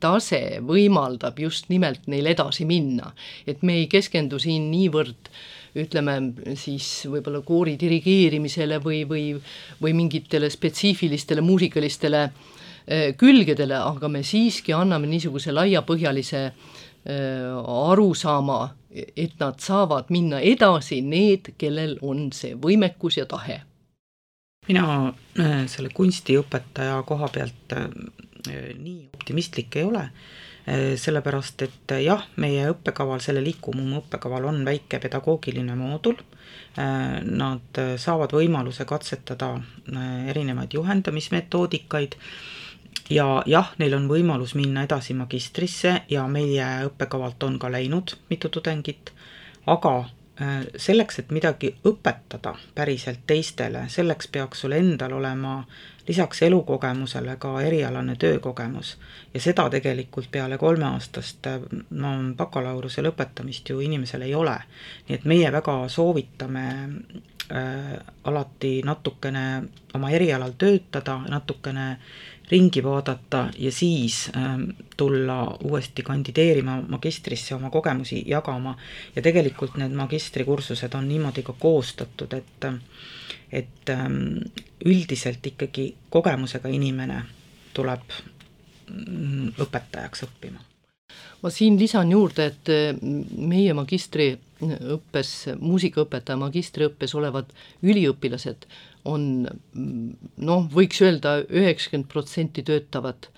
tase 0.00 0.40
võimaldab 0.64 1.38
just 1.40 1.68
nimelt 1.72 2.08
neil 2.08 2.32
edasi 2.32 2.64
minna, 2.68 3.12
et 3.46 3.62
me 3.62 3.82
ei 3.82 3.90
keskendu 3.92 4.40
siin 4.40 4.70
niivõrd 4.72 5.30
ütleme 5.76 6.16
siis 6.56 6.88
võib-olla 7.12 7.42
koori 7.44 7.76
dirigeerimisele 7.76 8.80
või, 8.80 9.02
või, 9.08 9.24
või 9.82 9.92
mingitele 9.96 10.48
spetsiifilistele 10.48 11.44
muusikalistele 11.44 12.22
külgedele, 13.20 13.76
aga 13.76 14.08
me 14.08 14.22
siiski 14.24 14.72
anname 14.72 15.10
niisuguse 15.10 15.52
laiapõhjalise 15.52 16.46
Äh, 16.46 16.85
aru 17.06 18.14
saama, 18.14 18.74
et 18.90 19.36
nad 19.38 19.60
saavad 19.62 20.10
minna 20.10 20.40
edasi, 20.40 21.00
need, 21.02 21.52
kellel 21.58 21.96
on 22.02 22.30
see 22.34 22.56
võimekus 22.58 23.20
ja 23.20 23.26
tahe. 23.30 23.60
mina 24.66 25.12
äh, 25.38 25.66
selle 25.70 25.92
kunstiõpetaja 25.94 27.02
koha 27.06 27.28
pealt 27.30 27.72
äh, 27.76 27.86
nii 28.78 29.08
optimistlik 29.14 29.76
ei 29.76 29.84
ole, 29.84 30.08
sellepärast 30.98 31.62
et 31.62 31.92
jah, 32.02 32.24
meie 32.42 32.64
õppekaval, 32.72 33.20
sellel 33.22 33.46
IKUMUM 33.52 33.92
õppekaval 34.00 34.48
on 34.48 34.64
väike 34.66 34.98
pedagoogiline 34.98 35.76
moodul, 35.78 36.16
nad 36.76 37.80
saavad 38.02 38.34
võimaluse 38.34 38.84
katsetada 38.86 39.52
erinevaid 40.30 40.74
juhendamismetoodikaid 40.74 42.18
ja 43.10 43.42
jah, 43.46 43.72
neil 43.78 43.94
on 43.94 44.08
võimalus 44.10 44.54
minna 44.54 44.84
edasi 44.86 45.14
magistrisse 45.14 46.00
ja 46.10 46.26
meie 46.28 46.66
õppekavalt 46.88 47.42
on 47.42 47.58
ka 47.58 47.70
läinud 47.72 48.16
mitu 48.30 48.48
tudengit, 48.48 49.12
aga 49.66 49.96
äh, 49.98 50.64
selleks, 50.76 51.18
et 51.18 51.30
midagi 51.30 51.74
õpetada 51.84 52.56
päriselt 52.74 53.26
teistele, 53.26 53.86
selleks 53.88 54.28
peaks 54.32 54.64
sul 54.64 54.76
endal 54.78 55.12
olema 55.20 55.60
lisaks 56.08 56.42
elukogemusele 56.42 57.36
ka 57.36 57.60
erialane 57.60 58.16
töökogemus. 58.16 58.98
ja 59.34 59.40
seda 59.40 59.70
tegelikult 59.70 60.30
peale 60.30 60.58
kolmeaastast 60.58 61.46
no 61.90 62.12
bakalaureuse 62.36 63.02
lõpetamist 63.02 63.70
ju 63.70 63.80
inimesel 63.80 64.22
ei 64.22 64.34
ole. 64.34 64.58
nii 65.08 65.18
et 65.18 65.24
meie 65.24 65.52
väga 65.52 65.88
soovitame 65.88 66.66
äh, 67.52 67.98
alati 68.24 68.82
natukene 68.84 69.62
oma 69.94 70.10
erialal 70.10 70.52
töötada, 70.58 71.20
natukene 71.28 71.98
ringi 72.50 72.82
vaadata 72.84 73.48
ja 73.58 73.72
siis 73.72 74.30
ähm, 74.36 74.62
tulla 74.96 75.56
uuesti 75.64 76.02
kandideerima 76.02 76.82
magistrisse 76.88 77.54
oma 77.54 77.70
kogemusi 77.70 78.22
jagama. 78.26 78.76
ja 79.16 79.22
tegelikult 79.22 79.76
need 79.76 79.92
magistrikursused 79.92 80.94
on 80.94 81.08
niimoodi 81.08 81.42
ka 81.42 81.54
koostatud, 81.58 82.32
et, 82.32 82.68
et 83.52 83.90
ähm, 83.90 84.22
üldiselt 84.84 85.46
ikkagi 85.46 85.94
kogemusega 86.10 86.68
inimene 86.68 87.22
tuleb 87.74 88.06
mm, 88.90 89.52
õpetajaks 89.58 90.26
õppima 90.28 90.62
ma 91.42 91.50
siin 91.50 91.78
lisan 91.78 92.10
juurde, 92.10 92.46
et 92.50 93.02
meie 93.38 93.74
magistriõppes, 93.76 95.32
muusikaõpetaja 95.60 96.38
magistriõppes 96.40 97.14
olevad 97.14 97.52
üliõpilased 97.84 98.66
on 99.06 99.46
noh, 99.46 100.66
võiks 100.72 101.02
öelda 101.04 101.38
üheksakümmend 101.44 102.08
protsenti 102.12 102.64
töötavad 102.66 103.28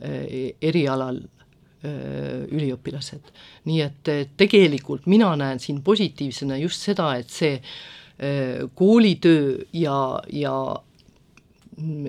eh, 0.00 0.54
erialal 0.64 1.20
eh, 1.22 2.44
üliõpilased. 2.48 3.32
nii 3.68 3.80
et 3.84 4.12
tegelikult 4.40 5.06
mina 5.06 5.34
näen 5.36 5.60
siin 5.62 5.82
positiivsena 5.84 6.58
just 6.62 6.84
seda, 6.88 7.12
et 7.20 7.30
see 7.30 7.56
eh, 7.58 8.66
koolitöö 8.74 9.64
ja, 9.72 9.98
ja 10.32 10.54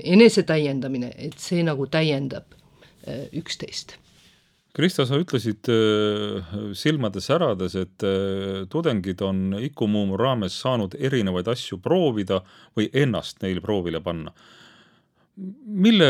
enesetäiendamine, 0.03 1.13
et 1.17 1.37
see 1.37 1.63
nagu 1.63 1.85
täiendab 1.87 2.55
üksteist 3.37 3.95
Krista, 4.75 5.05
sa 5.09 5.17
ütlesid 5.17 5.65
äh, 5.73 6.53
silmade 6.77 7.23
särades, 7.25 7.73
et 7.79 8.05
äh, 8.05 8.67
tudengid 8.69 9.21
on 9.25 9.57
Iku 9.57 9.87
Muumu 9.89 10.17
raames 10.19 10.59
saanud 10.61 10.93
erinevaid 10.93 11.49
asju 11.49 11.79
proovida 11.81 12.43
või 12.77 12.89
ennast 12.93 13.41
neil 13.41 13.63
proovile 13.65 14.01
panna. 14.05 14.33
mille, 15.65 16.07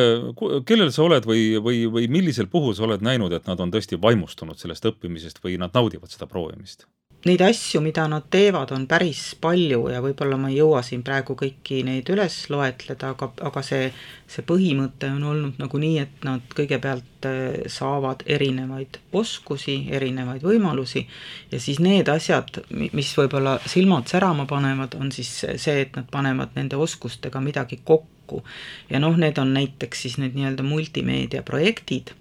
kellel 0.65 0.91
sa 0.91 1.03
oled 1.03 1.25
või, 1.29 1.59
või, 1.61 1.83
või 1.85 2.07
millisel 2.09 2.47
puhul 2.49 2.73
sa 2.75 2.87
oled 2.87 3.03
näinud, 3.05 3.31
et 3.31 3.45
nad 3.47 3.59
on 3.59 3.71
tõesti 3.71 3.99
vaimustunud 4.01 4.57
sellest 4.57 4.85
õppimisest 4.89 5.39
või 5.43 5.59
nad 5.61 5.71
naudivad 5.73 6.09
seda 6.09 6.27
proovimist? 6.27 6.87
Neid 7.25 7.41
asju, 7.43 7.81
mida 7.83 8.05
nad 8.07 8.29
teevad, 8.31 8.71
on 8.71 8.85
päris 8.87 9.33
palju 9.41 9.81
ja 9.91 9.99
võib-olla 10.03 10.37
ma 10.39 10.47
ei 10.51 10.61
jõua 10.61 10.79
siin 10.87 11.01
praegu 11.03 11.35
kõiki 11.39 11.81
neid 11.83 12.07
üles 12.13 12.37
loetleda, 12.51 13.11
aga, 13.11 13.27
aga 13.49 13.63
see, 13.65 13.89
see 14.31 14.45
põhimõte 14.47 15.09
on 15.11 15.25
olnud 15.33 15.59
nagu 15.59 15.81
nii, 15.83 15.97
et 15.99 16.23
nad 16.23 16.55
kõigepealt 16.55 17.27
äh, 17.27 17.67
saavad 17.67 18.23
erinevaid 18.23 19.01
oskusi, 19.11 19.81
erinevaid 19.91 20.47
võimalusi 20.47 21.03
ja 21.51 21.59
siis 21.59 21.83
need 21.83 22.07
asjad, 22.07 22.61
mis 22.71 23.11
võib-olla 23.19 23.57
silmad 23.67 24.07
särama 24.07 24.47
panevad, 24.47 24.95
on 24.95 25.11
siis 25.11 25.33
see, 25.43 25.77
et 25.83 25.99
nad 25.99 26.07
panevad 26.11 26.55
nende 26.55 26.79
oskustega 26.79 27.43
midagi 27.43 27.81
kokku. 27.83 28.43
ja 28.89 28.99
noh, 29.01 29.15
need 29.17 29.37
on 29.41 29.51
näiteks 29.57 30.05
siis 30.05 30.19
need 30.21 30.39
nii-öelda 30.39 30.63
multimeediaprojektid, 30.63 32.13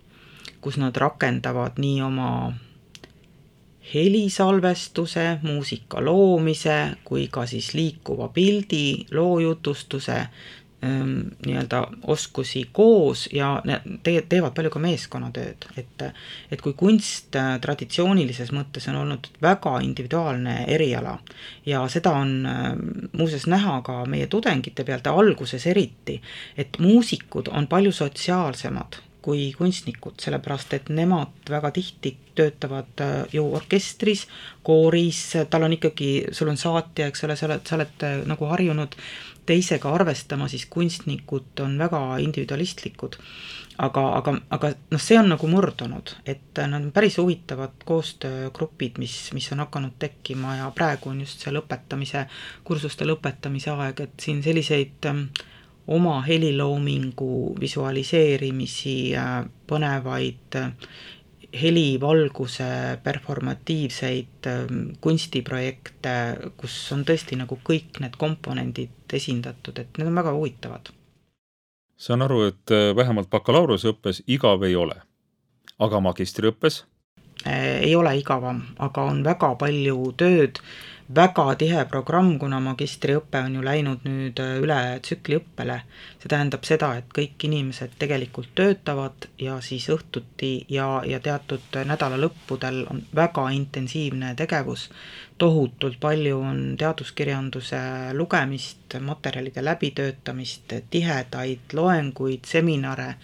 kus 0.61 0.79
nad 0.81 0.97
rakendavad 0.97 1.79
nii 1.79 2.01
oma 2.03 2.31
helisalvestuse, 3.95 5.39
muusika 5.43 6.05
loomise 6.05 6.79
kui 7.05 7.29
ka 7.33 7.47
siis 7.47 7.75
liikuva 7.75 8.29
pildi, 8.29 9.07
loojutustuse 9.11 10.17
ähm, 10.85 11.15
nii-öelda 11.47 11.87
oskusi 12.07 12.69
koos 12.73 13.29
ja 13.33 13.63
te-, 14.03 14.25
teevad 14.29 14.55
palju 14.55 14.71
ka 14.71 14.83
meeskonnatööd, 14.83 15.69
et 15.77 16.05
et 16.51 16.61
kui 16.63 16.77
kunst 16.77 17.37
äh, 17.37 17.57
traditsioonilises 17.61 18.53
mõttes 18.53 18.89
on 18.93 19.01
olnud 19.03 19.31
väga 19.43 19.79
individuaalne 19.85 20.65
eriala 20.69 21.19
ja 21.67 21.83
seda 21.89 22.13
on 22.21 22.47
ähm, 22.47 22.87
muuseas 23.13 23.49
näha 23.49 23.81
ka 23.83 24.05
meie 24.07 24.27
tudengite 24.27 24.85
pealt, 24.85 25.07
alguses 25.07 25.67
eriti, 25.67 26.21
et 26.57 26.79
muusikud 26.79 27.49
on 27.53 27.67
palju 27.67 27.93
sotsiaalsemad 27.93 29.03
kui 29.29 29.51
kunstnikud, 29.53 30.17
sellepärast 30.25 30.73
et 30.73 30.87
nemad 30.89 31.51
väga 31.53 31.69
tihti 31.77 32.15
töötavad 32.39 33.03
äh, 33.05 33.17
ju 33.33 33.43
orkestris, 33.59 34.25
kooris, 34.65 35.21
tal 35.53 35.67
on 35.67 35.75
ikkagi, 35.77 36.13
sul 36.33 36.49
on 36.49 36.57
saatja, 36.57 37.11
eks 37.11 37.27
ole, 37.27 37.37
sa 37.37 37.45
oled, 37.51 37.67
sa 37.69 37.77
oled 37.77 38.07
äh, 38.09 38.23
nagu 38.31 38.49
harjunud 38.49 38.97
teisega 39.49 39.93
arvestama, 39.93 40.49
siis 40.49 40.65
kunstnikud 40.73 41.61
on 41.65 41.77
väga 41.81 42.01
individualistlikud. 42.25 43.21
aga, 43.79 44.03
aga, 44.17 44.33
aga 44.51 44.69
noh, 44.91 44.99
see 44.99 45.15
on 45.21 45.29
nagu 45.31 45.47
murdunud, 45.47 46.15
et 46.27 46.59
äh, 46.59 46.71
nad 46.73 46.81
on 46.81 46.89
päris 46.97 47.21
huvitavad 47.21 47.85
koostöögrupid, 47.87 48.97
mis, 48.99 49.19
mis 49.37 49.53
on 49.53 49.63
hakanud 49.63 49.95
tekkima 50.03 50.57
ja 50.63 50.73
praegu 50.75 51.13
on 51.13 51.21
just 51.23 51.45
see 51.45 51.53
lõpetamise, 51.55 52.25
kursuste 52.65 53.07
lõpetamise 53.07 53.77
aeg, 53.77 54.03
et 54.09 54.25
siin 54.25 54.43
selliseid 54.43 55.13
äh, 55.13 55.23
oma 55.89 56.21
heliloomingu 56.23 57.57
visualiseerimisi, 57.61 58.99
põnevaid 59.67 60.59
helivalguse 61.63 62.99
performatiivseid 63.03 64.49
kunstiprojekte, 65.01 66.15
kus 66.61 66.77
on 66.93 67.07
tõesti 67.09 67.39
nagu 67.41 67.57
kõik 67.65 68.03
need 68.05 68.19
komponendid 68.21 69.17
esindatud, 69.17 69.81
et 69.81 69.99
need 69.99 70.11
on 70.11 70.21
väga 70.21 70.35
huvitavad. 70.37 70.93
saan 71.97 72.23
aru, 72.23 72.43
et 72.53 72.71
äh, 72.71 72.95
vähemalt 72.97 73.31
bakalaureuseõppes 73.31 74.23
igav 74.27 74.63
ei 74.63 74.77
ole, 74.77 74.95
aga 75.79 76.01
magistriõppes? 76.01 76.85
Äh, 77.49 77.81
ei 77.89 77.97
ole 77.97 78.13
igavam, 78.19 78.63
aga 78.79 79.09
on 79.09 79.25
väga 79.25 79.55
palju 79.57 80.13
tööd 80.21 80.61
väga 81.15 81.45
tihe 81.57 81.85
programm, 81.89 82.35
kuna 82.39 82.59
magistriõpe 82.61 83.41
on 83.41 83.55
ju 83.57 83.63
läinud 83.65 84.03
nüüd 84.05 84.41
äh, 84.45 84.59
üle 84.61 84.77
tsükliõppele. 85.01 85.79
see 86.21 86.29
tähendab 86.29 86.67
seda, 86.69 86.91
et 86.99 87.09
kõik 87.19 87.47
inimesed 87.49 87.95
tegelikult 87.99 88.51
töötavad 88.55 89.29
ja 89.41 89.57
siis 89.65 89.89
õhtuti 89.95 90.67
ja, 90.69 90.89
ja 91.07 91.21
teatud 91.21 91.79
nädalalõppudel 91.93 92.85
on 92.91 93.01
väga 93.15 93.49
intensiivne 93.57 94.35
tegevus. 94.35 94.91
tohutult 95.39 96.01
palju 96.01 96.41
on 96.41 96.77
teaduskirjanduse 96.79 97.81
lugemist, 98.13 98.99
materjalide 99.01 99.65
läbitöötamist, 99.65 100.75
tihedaid 100.91 101.73
loenguid, 101.73 102.45
seminare 102.45 103.15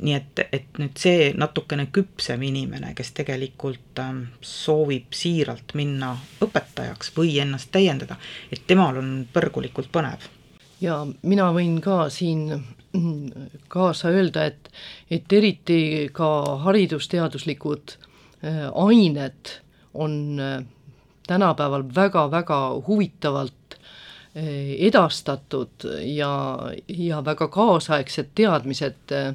nii 0.00 0.14
et, 0.16 0.40
et 0.52 0.78
nüüd 0.80 0.96
see 1.00 1.30
natukene 1.36 1.88
küpsem 1.94 2.42
inimene, 2.46 2.92
kes 2.96 3.12
tegelikult 3.16 4.00
ähm, 4.02 4.22
soovib 4.44 5.14
siiralt 5.16 5.74
minna 5.78 6.14
õpetajaks 6.44 7.12
või 7.16 7.36
ennast 7.42 7.72
täiendada, 7.74 8.18
et 8.52 8.66
temal 8.66 9.00
on 9.00 9.12
põrgulikult 9.32 9.92
põnev. 9.92 10.28
ja 10.80 11.04
mina 11.22 11.50
võin 11.56 11.80
ka 11.80 12.08
siin 12.12 12.48
mm, 12.52 13.50
kaasa 13.72 14.12
öelda, 14.12 14.46
et, 14.46 14.70
et 15.10 15.32
eriti 15.32 16.08
ka 16.12 16.30
haridusteaduslikud 16.66 17.96
äh, 17.96 18.66
ained 18.72 19.54
on 19.94 20.40
äh, 20.40 20.64
tänapäeval 21.26 21.84
väga-väga 21.94 22.60
huvitavalt 22.86 23.65
edastatud 24.36 25.86
ja, 26.04 26.58
ja 26.88 27.20
väga 27.24 27.48
kaasaegsed 27.48 28.34
teadmised 28.36 29.12
äh, 29.14 29.30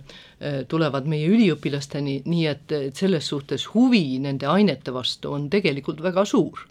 tulevad 0.69 1.07
meie 1.09 1.29
üliõpilasteni, 1.31 2.19
nii 2.29 2.43
et, 2.45 2.71
et 2.71 2.99
selles 2.99 3.25
suhtes 3.31 3.65
huvi 3.73 4.19
nende 4.21 4.45
ainete 4.45 4.93
vastu 4.93 5.31
on 5.33 5.47
tegelikult 5.49 6.03
väga 6.05 6.25
suur. 6.25 6.67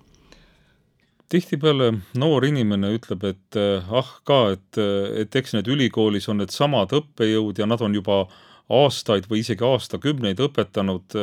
tihtipeale 1.31 1.93
noor 2.15 2.45
inimene 2.47 2.93
ütleb, 2.95 3.25
et 3.25 3.59
äh, 3.59 3.91
ah 3.91 4.13
ka, 4.25 4.39
et, 4.55 4.79
et 5.25 5.37
eks 5.37 5.57
need 5.57 5.67
ülikoolis 5.67 6.29
on 6.31 6.39
needsamad 6.39 6.95
õppejõud 7.01 7.59
ja 7.59 7.67
nad 7.67 7.83
on 7.83 7.95
juba 7.95 8.29
aastaid 8.71 9.27
või 9.27 9.43
isegi 9.43 9.67
aastakümneid 9.67 10.39
õpetanud. 10.39 11.19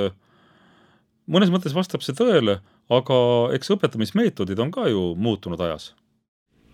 mõnes 1.28 1.56
mõttes 1.56 1.76
vastab 1.76 2.04
see 2.04 2.16
tõele, 2.16 2.60
aga 2.90 3.22
eks 3.56 3.72
õpetamismeetodid 3.78 4.60
on 4.60 4.72
ka 4.76 4.90
ju 4.92 5.14
muutunud 5.16 5.64
ajas 5.64 5.94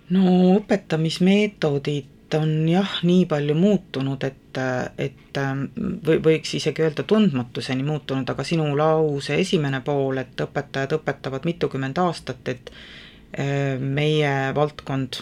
no 0.10 0.56
õpetamismeetodid 0.58 2.12
on 2.38 2.70
jah, 2.70 2.98
nii 3.06 3.26
palju 3.30 3.56
muutunud, 3.56 4.24
et, 4.26 4.60
et 4.98 5.39
või 6.08 6.20
võiks 6.24 6.56
isegi 6.58 6.84
öelda 6.84 7.06
tundmatuseni 7.08 7.86
muutunud, 7.86 8.30
aga 8.30 8.46
sinu 8.48 8.68
lause 8.78 9.38
esimene 9.39 9.84
pool, 9.86 10.22
et 10.22 10.46
õpetajad 10.46 10.98
õpetavad 10.98 11.46
mitukümmend 11.46 12.02
aastat, 12.04 12.50
et 12.50 12.72
eh, 13.38 13.78
meie 13.80 14.34
valdkond, 14.56 15.22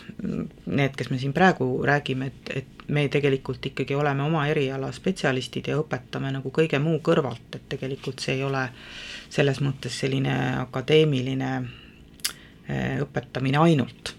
need, 0.65 0.95
kes 0.97 1.11
me 1.11 1.19
siin 1.21 1.35
praegu 1.35 1.73
räägime, 1.87 2.31
et, 2.31 2.53
et 2.63 2.87
me 2.91 3.05
tegelikult 3.11 3.65
ikkagi 3.71 3.95
oleme 3.95 4.23
oma 4.23 4.45
eriala 4.51 4.91
spetsialistid 4.95 5.71
ja 5.71 5.79
õpetame 5.79 6.33
nagu 6.35 6.51
kõige 6.51 6.79
muu 6.83 6.99
kõrvalt, 7.03 7.55
et 7.55 7.69
tegelikult 7.75 8.23
see 8.23 8.39
ei 8.39 8.47
ole 8.47 8.65
selles 9.31 9.61
mõttes 9.63 9.99
selline 10.03 10.35
akadeemiline 10.63 11.53
eh, 11.61 12.97
õpetamine 13.03 13.61
ainult 13.63 14.15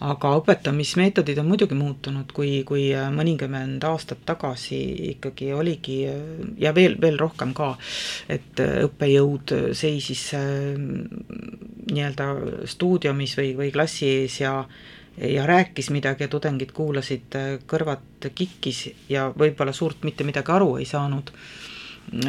aga 0.00 0.32
õpetamismeetodid 0.40 1.38
on 1.42 1.50
muidugi 1.50 1.76
muutunud, 1.76 2.30
kui, 2.36 2.62
kui 2.68 2.86
mõnikümmend 3.14 3.84
aastat 3.84 4.22
tagasi 4.28 4.78
ikkagi 5.10 5.50
oligi 5.52 5.98
ja 6.60 6.72
veel, 6.76 6.96
veel 7.00 7.18
rohkem 7.20 7.52
ka, 7.56 7.74
et 8.28 8.60
õppejõud 8.60 9.54
seisis 9.76 10.30
äh, 10.38 10.72
nii-öelda 11.90 12.30
stuudiumis 12.70 13.36
või, 13.38 13.52
või 13.58 13.74
klassi 13.74 14.08
ees 14.22 14.40
ja 14.40 14.54
ja 15.20 15.46
rääkis 15.46 15.90
midagi 15.90 16.24
ja 16.24 16.28
tudengid 16.32 16.70
kuulasid 16.72 17.34
äh, 17.36 17.48
kõrvad 17.68 18.30
kikkis 18.34 18.86
ja 19.10 19.28
võib-olla 19.36 19.72
suurt 19.76 20.04
mitte 20.06 20.24
midagi 20.24 20.52
aru 20.54 20.76
ei 20.80 20.86
saanud 20.88 21.32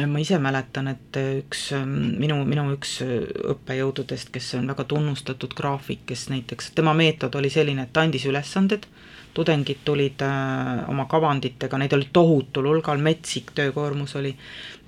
ma 0.06 0.20
ise 0.22 0.38
mäletan, 0.38 0.88
et 0.92 1.18
üks 1.20 1.70
minu, 1.86 2.38
minu 2.46 2.68
üks 2.76 3.00
õppejõududest, 3.02 4.30
kes 4.34 4.52
on 4.58 4.70
väga 4.70 4.86
tunnustatud 4.90 5.56
graafik, 5.58 6.04
kes 6.06 6.28
näiteks, 6.30 6.70
tema 6.76 6.94
meetod 6.94 7.34
oli 7.40 7.50
selline, 7.50 7.88
et 7.88 7.92
ta 7.92 8.04
andis 8.06 8.26
ülesanded, 8.30 8.86
tudengid 9.34 9.78
tulid 9.84 10.20
äh, 10.22 10.88
oma 10.88 11.06
kavanditega, 11.08 11.78
neid 11.78 11.92
oli 11.96 12.08
tohutul 12.12 12.68
hulgal, 12.68 13.00
metsik 13.00 13.52
töökoormus 13.54 14.16
oli, 14.20 14.34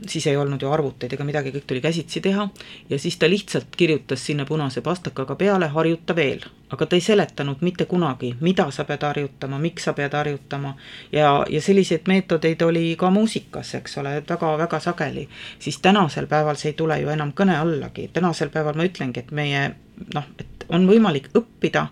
siis 0.08 0.26
ei 0.26 0.36
olnud 0.36 0.62
ju 0.62 0.70
arvuteid 0.72 1.12
ega 1.16 1.24
midagi, 1.24 1.52
kõik 1.54 1.66
tuli 1.70 1.80
käsitsi 1.84 2.20
teha, 2.24 2.48
ja 2.90 2.98
siis 2.98 3.16
ta 3.18 3.30
lihtsalt 3.30 3.76
kirjutas 3.76 4.26
sinna 4.26 4.44
punase 4.44 4.82
pastakaga 4.84 5.36
peale, 5.40 5.68
harjuta 5.72 6.16
veel. 6.16 6.44
aga 6.74 6.86
ta 6.90 6.96
ei 6.96 7.00
seletanud 7.04 7.60
mitte 7.62 7.84
kunagi, 7.86 8.32
mida 8.40 8.64
sa 8.74 8.84
pead 8.84 9.04
harjutama, 9.06 9.58
miks 9.62 9.84
sa 9.84 9.92
pead 9.94 10.12
harjutama 10.12 10.72
ja, 11.12 11.44
ja 11.48 11.60
selliseid 11.62 12.08
meetodeid 12.10 12.62
oli 12.62 12.96
ka 12.98 13.10
muusikas, 13.14 13.74
eks 13.78 13.98
ole, 14.02 14.16
väga-väga 14.28 14.80
sageli. 14.80 15.28
siis 15.58 15.78
tänasel 15.78 16.26
päeval 16.26 16.56
see 16.56 16.72
ei 16.72 16.78
tule 16.78 16.98
ju 17.00 17.08
enam 17.08 17.32
kõne 17.32 17.56
allagi, 17.60 18.08
tänasel 18.12 18.50
päeval 18.50 18.74
ma 18.74 18.88
ütlengi, 18.90 19.20
et 19.20 19.30
meie 19.30 19.68
noh, 20.14 20.26
et 20.38 20.66
on 20.68 20.88
võimalik 20.88 21.30
õppida, 21.38 21.86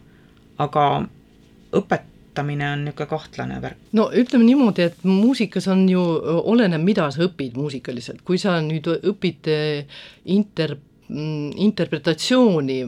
aga 0.59 0.87
õpet-, 1.73 2.12
õpetamine 2.33 2.71
on 2.73 2.87
niisugune 2.87 3.09
kahtlane 3.11 3.61
värk. 3.61 3.91
no 3.93 4.09
ütleme 4.09 4.45
niimoodi, 4.49 4.89
et 4.89 5.05
muusikas 5.05 5.69
on 5.69 5.85
ju, 5.89 6.01
oleneb, 6.49 6.81
mida 6.83 7.11
sa 7.13 7.27
õpid 7.27 7.59
muusikaliselt, 7.61 8.25
kui 8.25 8.39
sa 8.39 8.61
nüüd 8.65 8.89
õpid 8.89 9.53
inter- 10.25 10.79
Mm, 11.13 11.51
interpretatsiooni, 11.61 12.79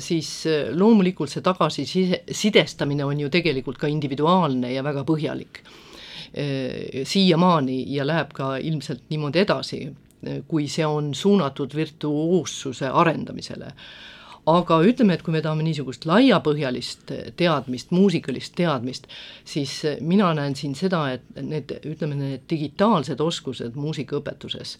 siis 0.00 0.28
äh, 0.48 0.70
loomulikult 0.72 1.28
see 1.28 1.42
tagasisidestamine 1.44 3.04
on 3.04 3.18
ju 3.20 3.28
tegelikult 3.28 3.80
ka 3.82 3.90
individuaalne 3.92 4.70
ja 4.72 4.84
väga 4.86 5.04
põhjalik. 5.04 5.60
Siiamaani 7.08 7.78
ja 7.88 8.04
läheb 8.04 8.34
ka 8.36 8.50
ilmselt 8.60 9.06
niimoodi 9.08 9.40
edasi, 9.40 9.78
kui 10.48 10.66
see 10.68 10.84
on 10.86 11.14
suunatud 11.16 11.72
virtuoossuse 11.74 12.90
arendamisele 12.92 13.70
aga 14.48 14.78
ütleme, 14.86 15.16
et 15.16 15.22
kui 15.24 15.34
me 15.34 15.42
tahame 15.44 15.64
niisugust 15.66 16.06
laiapõhjalist 16.08 17.12
teadmist, 17.38 17.92
muusikalist 17.94 18.54
teadmist, 18.58 19.08
siis 19.48 19.74
mina 20.00 20.30
näen 20.36 20.56
siin 20.58 20.76
seda, 20.78 21.02
et 21.16 21.42
need, 21.42 21.74
ütleme, 21.88 22.16
need 22.18 22.46
digitaalsed 22.50 23.20
oskused 23.20 23.76
muusikaõpetuses, 23.78 24.76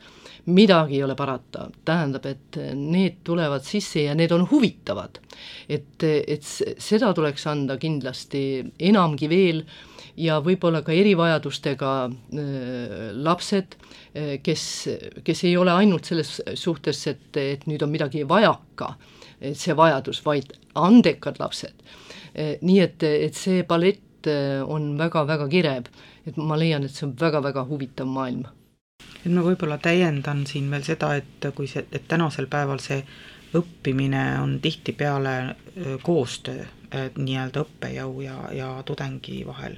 midagi 0.55 0.99
ei 0.99 1.05
ole 1.05 1.17
parata, 1.19 1.69
tähendab, 1.89 2.29
et 2.31 2.61
need 2.75 3.21
tulevad 3.27 3.67
sisse 3.67 4.07
ja 4.07 4.17
need 4.19 4.33
on 4.33 4.47
huvitavad. 4.51 5.21
et, 5.69 6.03
et 6.03 6.43
seda 6.43 7.13
tuleks 7.15 7.47
anda 7.47 7.77
kindlasti 7.79 8.65
enamgi 8.89 9.29
veel 9.31 9.63
ja 10.19 10.41
võib-olla 10.43 10.81
ka 10.83 10.93
erivajadustega 10.93 11.93
äh, 12.09 13.13
lapsed, 13.15 13.77
kes, 14.43 14.63
kes 15.25 15.45
ei 15.45 15.57
ole 15.57 15.71
ainult 15.71 16.09
selles 16.09 16.41
suhtes, 16.59 17.07
et, 17.07 17.37
et 17.37 17.69
nüüd 17.71 17.85
on 17.85 17.93
midagi 17.93 18.25
vajaka 18.27 18.97
see 19.55 19.77
vajadus, 19.77 20.21
vaid 20.27 20.53
andekad 20.75 21.39
lapsed. 21.39 21.83
nii 22.39 22.81
et, 22.81 23.03
et 23.03 23.35
see 23.35 23.65
palett 23.67 24.29
eh, 24.31 24.61
on 24.63 24.93
väga-väga 24.99 25.49
kirev, 25.51 25.89
et 26.27 26.37
ma 26.37 26.59
leian, 26.59 26.85
et 26.85 26.95
see 26.95 27.07
on 27.09 27.17
väga-väga 27.19 27.65
huvitav 27.67 28.07
maailm. 28.07 28.45
et 29.25 29.33
ma 29.33 29.43
võib-olla 29.43 29.79
täiendan 29.83 30.45
siin 30.47 30.71
veel 30.71 30.85
seda, 30.87 31.15
et 31.17 31.49
kui 31.57 31.67
see, 31.67 31.87
et 31.93 32.07
tänasel 32.09 32.47
päeval 32.47 32.83
see 32.83 33.01
õppimine 33.59 34.25
on 34.43 34.59
tihtipeale 34.63 35.37
eh, 35.49 35.97
koostöö 36.03 36.67
nii-öelda 36.89 37.61
õppejõu 37.67 38.23
ja, 38.25 38.37
ja 38.57 38.69
tudengi 38.87 39.43
vahel. 39.47 39.77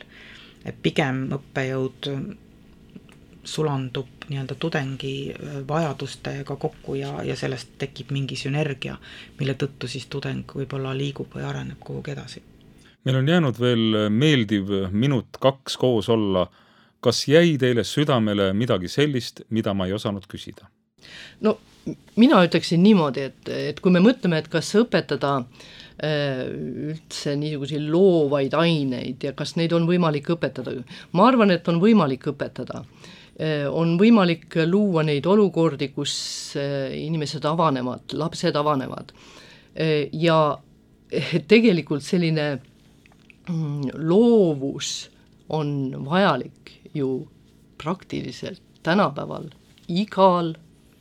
et 0.65 0.77
pigem 0.83 1.25
õppejõud 1.35 2.07
sulandub 3.45 4.07
nii-öelda 4.29 4.55
tudengi 4.55 5.33
äh, 5.33 5.69
vajadustega 5.69 6.57
kokku 6.57 6.95
ja, 6.95 7.23
ja 7.25 7.37
sellest 7.37 7.77
tekib 7.79 8.13
mingi 8.15 8.37
sünergia, 8.37 8.97
mille 9.39 9.57
tõttu 9.59 9.89
siis 9.89 10.07
tudeng 10.13 10.45
võib-olla 10.55 10.93
liigub 10.97 11.33
või 11.35 11.47
areneb 11.49 11.81
kuhugi 11.81 12.13
edasi. 12.15 12.43
meil 13.05 13.17
on 13.17 13.29
jäänud 13.29 13.61
veel 13.61 14.11
meeldiv 14.11 14.69
minut-kaks 14.93 15.77
koos 15.77 16.09
olla. 16.09 16.47
kas 17.01 17.29
jäi 17.29 17.59
teile 17.59 17.85
südamele 17.85 18.53
midagi 18.53 18.89
sellist, 18.89 19.41
mida 19.51 19.75
ma 19.75 19.87
ei 19.87 19.93
osanud 19.93 20.27
küsida? 20.29 20.69
no 21.41 21.59
mina 22.17 22.45
ütleksin 22.45 22.83
niimoodi, 22.83 23.21
et, 23.21 23.49
et 23.49 23.81
kui 23.81 23.93
me 23.93 24.01
mõtleme, 24.01 24.39
et 24.39 24.49
kas 24.49 24.75
õpetada 24.77 25.39
äh, 26.05 26.45
üldse 26.91 27.37
niisuguseid 27.37 27.89
loovaid 27.89 28.55
aineid 28.55 29.25
ja 29.25 29.33
kas 29.33 29.57
neid 29.57 29.73
on 29.73 29.89
võimalik 29.89 30.29
õpetada, 30.37 30.77
ma 31.13 31.27
arvan, 31.27 31.51
et 31.51 31.69
on 31.69 31.81
võimalik 31.81 32.29
õpetada 32.35 32.85
Äh, 32.85 33.20
on 33.73 33.95
võimalik 33.97 34.57
luua 34.69 35.05
neid 35.07 35.27
olukordi, 35.27 35.91
kus 35.95 36.15
äh, 36.61 36.91
inimesed 36.99 37.45
avanevad, 37.49 38.13
lapsed 38.13 38.57
avanevad. 38.57 39.15
Äh, 39.75 40.11
ja 40.13 40.59
tegelikult 41.53 42.05
selline 42.05 42.49
mm, 43.49 43.95
loovus 44.11 45.09
on 45.57 45.71
vajalik 46.05 46.75
ju 46.95 47.27
praktiliselt 47.81 48.63
tänapäeval 48.83 49.49
igal 49.89 50.55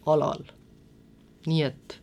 alal. 0.06 0.43
nii 1.49 1.62
et 1.63 1.95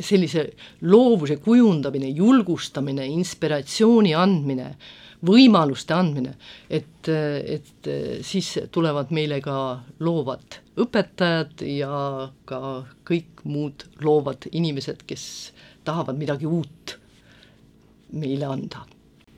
sellise 0.00 0.42
loovuse 0.80 1.36
kujundamine, 1.36 2.08
julgustamine, 2.08 3.04
inspiratsiooni 3.06 4.14
andmine 4.14 4.66
äh, 4.66 5.05
võimaluste 5.24 5.94
andmine, 5.96 6.34
et, 6.70 7.08
et 7.08 7.88
siis 8.26 8.52
tulevad 8.72 9.12
meile 9.14 9.40
ka 9.44 9.56
loovad 10.04 10.60
õpetajad 10.76 11.64
ja 11.70 12.28
ka 12.48 12.60
kõik 13.08 13.44
muud 13.48 13.86
loovad 14.04 14.48
inimesed, 14.52 15.06
kes 15.08 15.24
tahavad 15.86 16.18
midagi 16.18 16.46
uut 16.46 16.98
meile 18.12 18.46
anda. 18.46 18.84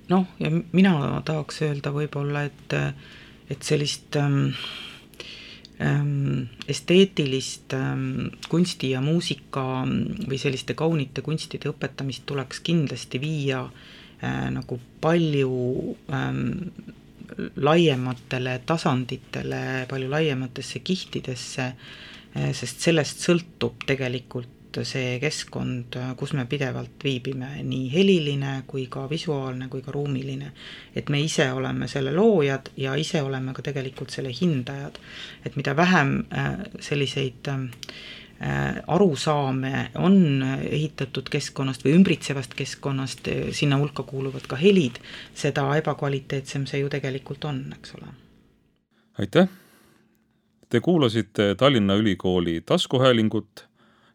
noh, 0.08 0.26
ja 0.40 0.50
mina 0.50 1.22
tahaks 1.24 1.62
öelda 1.62 1.92
võib-olla, 1.92 2.46
et, 2.48 2.74
et 3.50 3.62
sellist 3.62 4.16
ähm, 4.16 4.54
ähm, 5.84 6.48
esteetilist 6.68 7.74
ähm, 7.76 8.32
kunsti 8.48 8.94
ja 8.94 9.02
muusika 9.04 9.84
või 9.84 10.40
selliste 10.40 10.74
kaunite 10.74 11.22
kunstide 11.22 11.70
õpetamist 11.70 12.24
tuleks 12.26 12.64
kindlasti 12.64 13.20
viia 13.20 13.62
äh, 13.66 13.97
nagu 14.22 14.80
palju 15.00 15.96
ähm, 16.10 16.40
laiematele 17.56 18.60
tasanditele, 18.66 19.86
palju 19.88 20.10
laiematesse 20.10 20.80
kihtidesse 20.82 21.66
äh,, 21.68 22.52
sest 22.56 22.82
sellest 22.82 23.22
sõltub 23.22 23.86
tegelikult 23.86 24.54
see 24.84 25.16
keskkond, 25.18 25.96
kus 26.20 26.34
me 26.36 26.44
pidevalt 26.46 27.02
viibime, 27.02 27.48
nii 27.64 27.88
heliline 27.90 28.50
kui 28.68 28.84
ka 28.92 29.06
visuaalne 29.10 29.66
kui 29.72 29.80
ka 29.82 29.94
ruumiline. 29.94 30.52
et 30.94 31.08
me 31.08 31.20
ise 31.20 31.50
oleme 31.52 31.88
selle 31.88 32.12
loojad 32.12 32.70
ja 32.76 32.94
ise 32.94 33.22
oleme 33.22 33.54
ka 33.54 33.62
tegelikult 33.62 34.10
selle 34.10 34.30
hindajad. 34.30 34.98
et 35.44 35.56
mida 35.56 35.76
vähem 35.76 36.24
äh, 36.32 36.54
selliseid 36.80 37.48
äh, 37.48 37.66
Äh, 38.27 38.27
arusaame 38.86 39.90
on 39.98 40.42
ehitatud 40.70 41.26
keskkonnast 41.30 41.84
või 41.84 41.96
ümbritsevast 41.98 42.54
keskkonnast, 42.54 43.28
sinna 43.52 43.78
hulka 43.80 44.02
kuuluvad 44.06 44.46
ka 44.46 44.56
helid, 44.56 45.00
seda 45.34 45.64
ebakvaliteetsem 45.80 46.66
see 46.70 46.84
ju 46.84 46.90
tegelikult 46.92 47.44
on, 47.50 47.64
eks 47.78 47.96
ole. 47.98 48.12
aitäh! 49.18 49.48
Te 50.68 50.80
kuulasite 50.80 51.54
Tallinna 51.54 51.94
Ülikooli 51.96 52.60
taskuhäälingut 52.60 53.68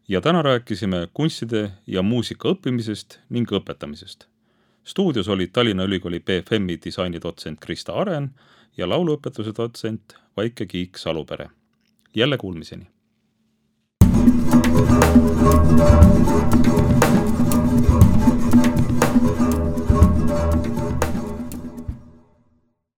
ja 0.08 0.20
täna 0.20 0.42
rääkisime 0.42 1.08
kunstide 1.14 1.70
ja 1.86 2.02
muusika 2.02 2.48
õppimisest 2.48 3.18
ning 3.28 3.52
õpetamisest. 3.52 4.24
stuudios 4.84 5.28
olid 5.28 5.50
Tallinna 5.52 5.84
Ülikooli 5.84 6.20
BFM-i 6.20 6.78
disainidotsent 6.84 7.60
Krista 7.60 7.92
Aren 7.92 8.30
ja 8.76 8.88
lauluõpetuse 8.88 9.52
dotsent 9.56 10.14
Vaike 10.36 10.66
Kiik-Salupere. 10.66 11.48
jälle 12.14 12.38
kuulmiseni! 12.38 12.93
Thank 15.14 16.66
you. 16.66 16.83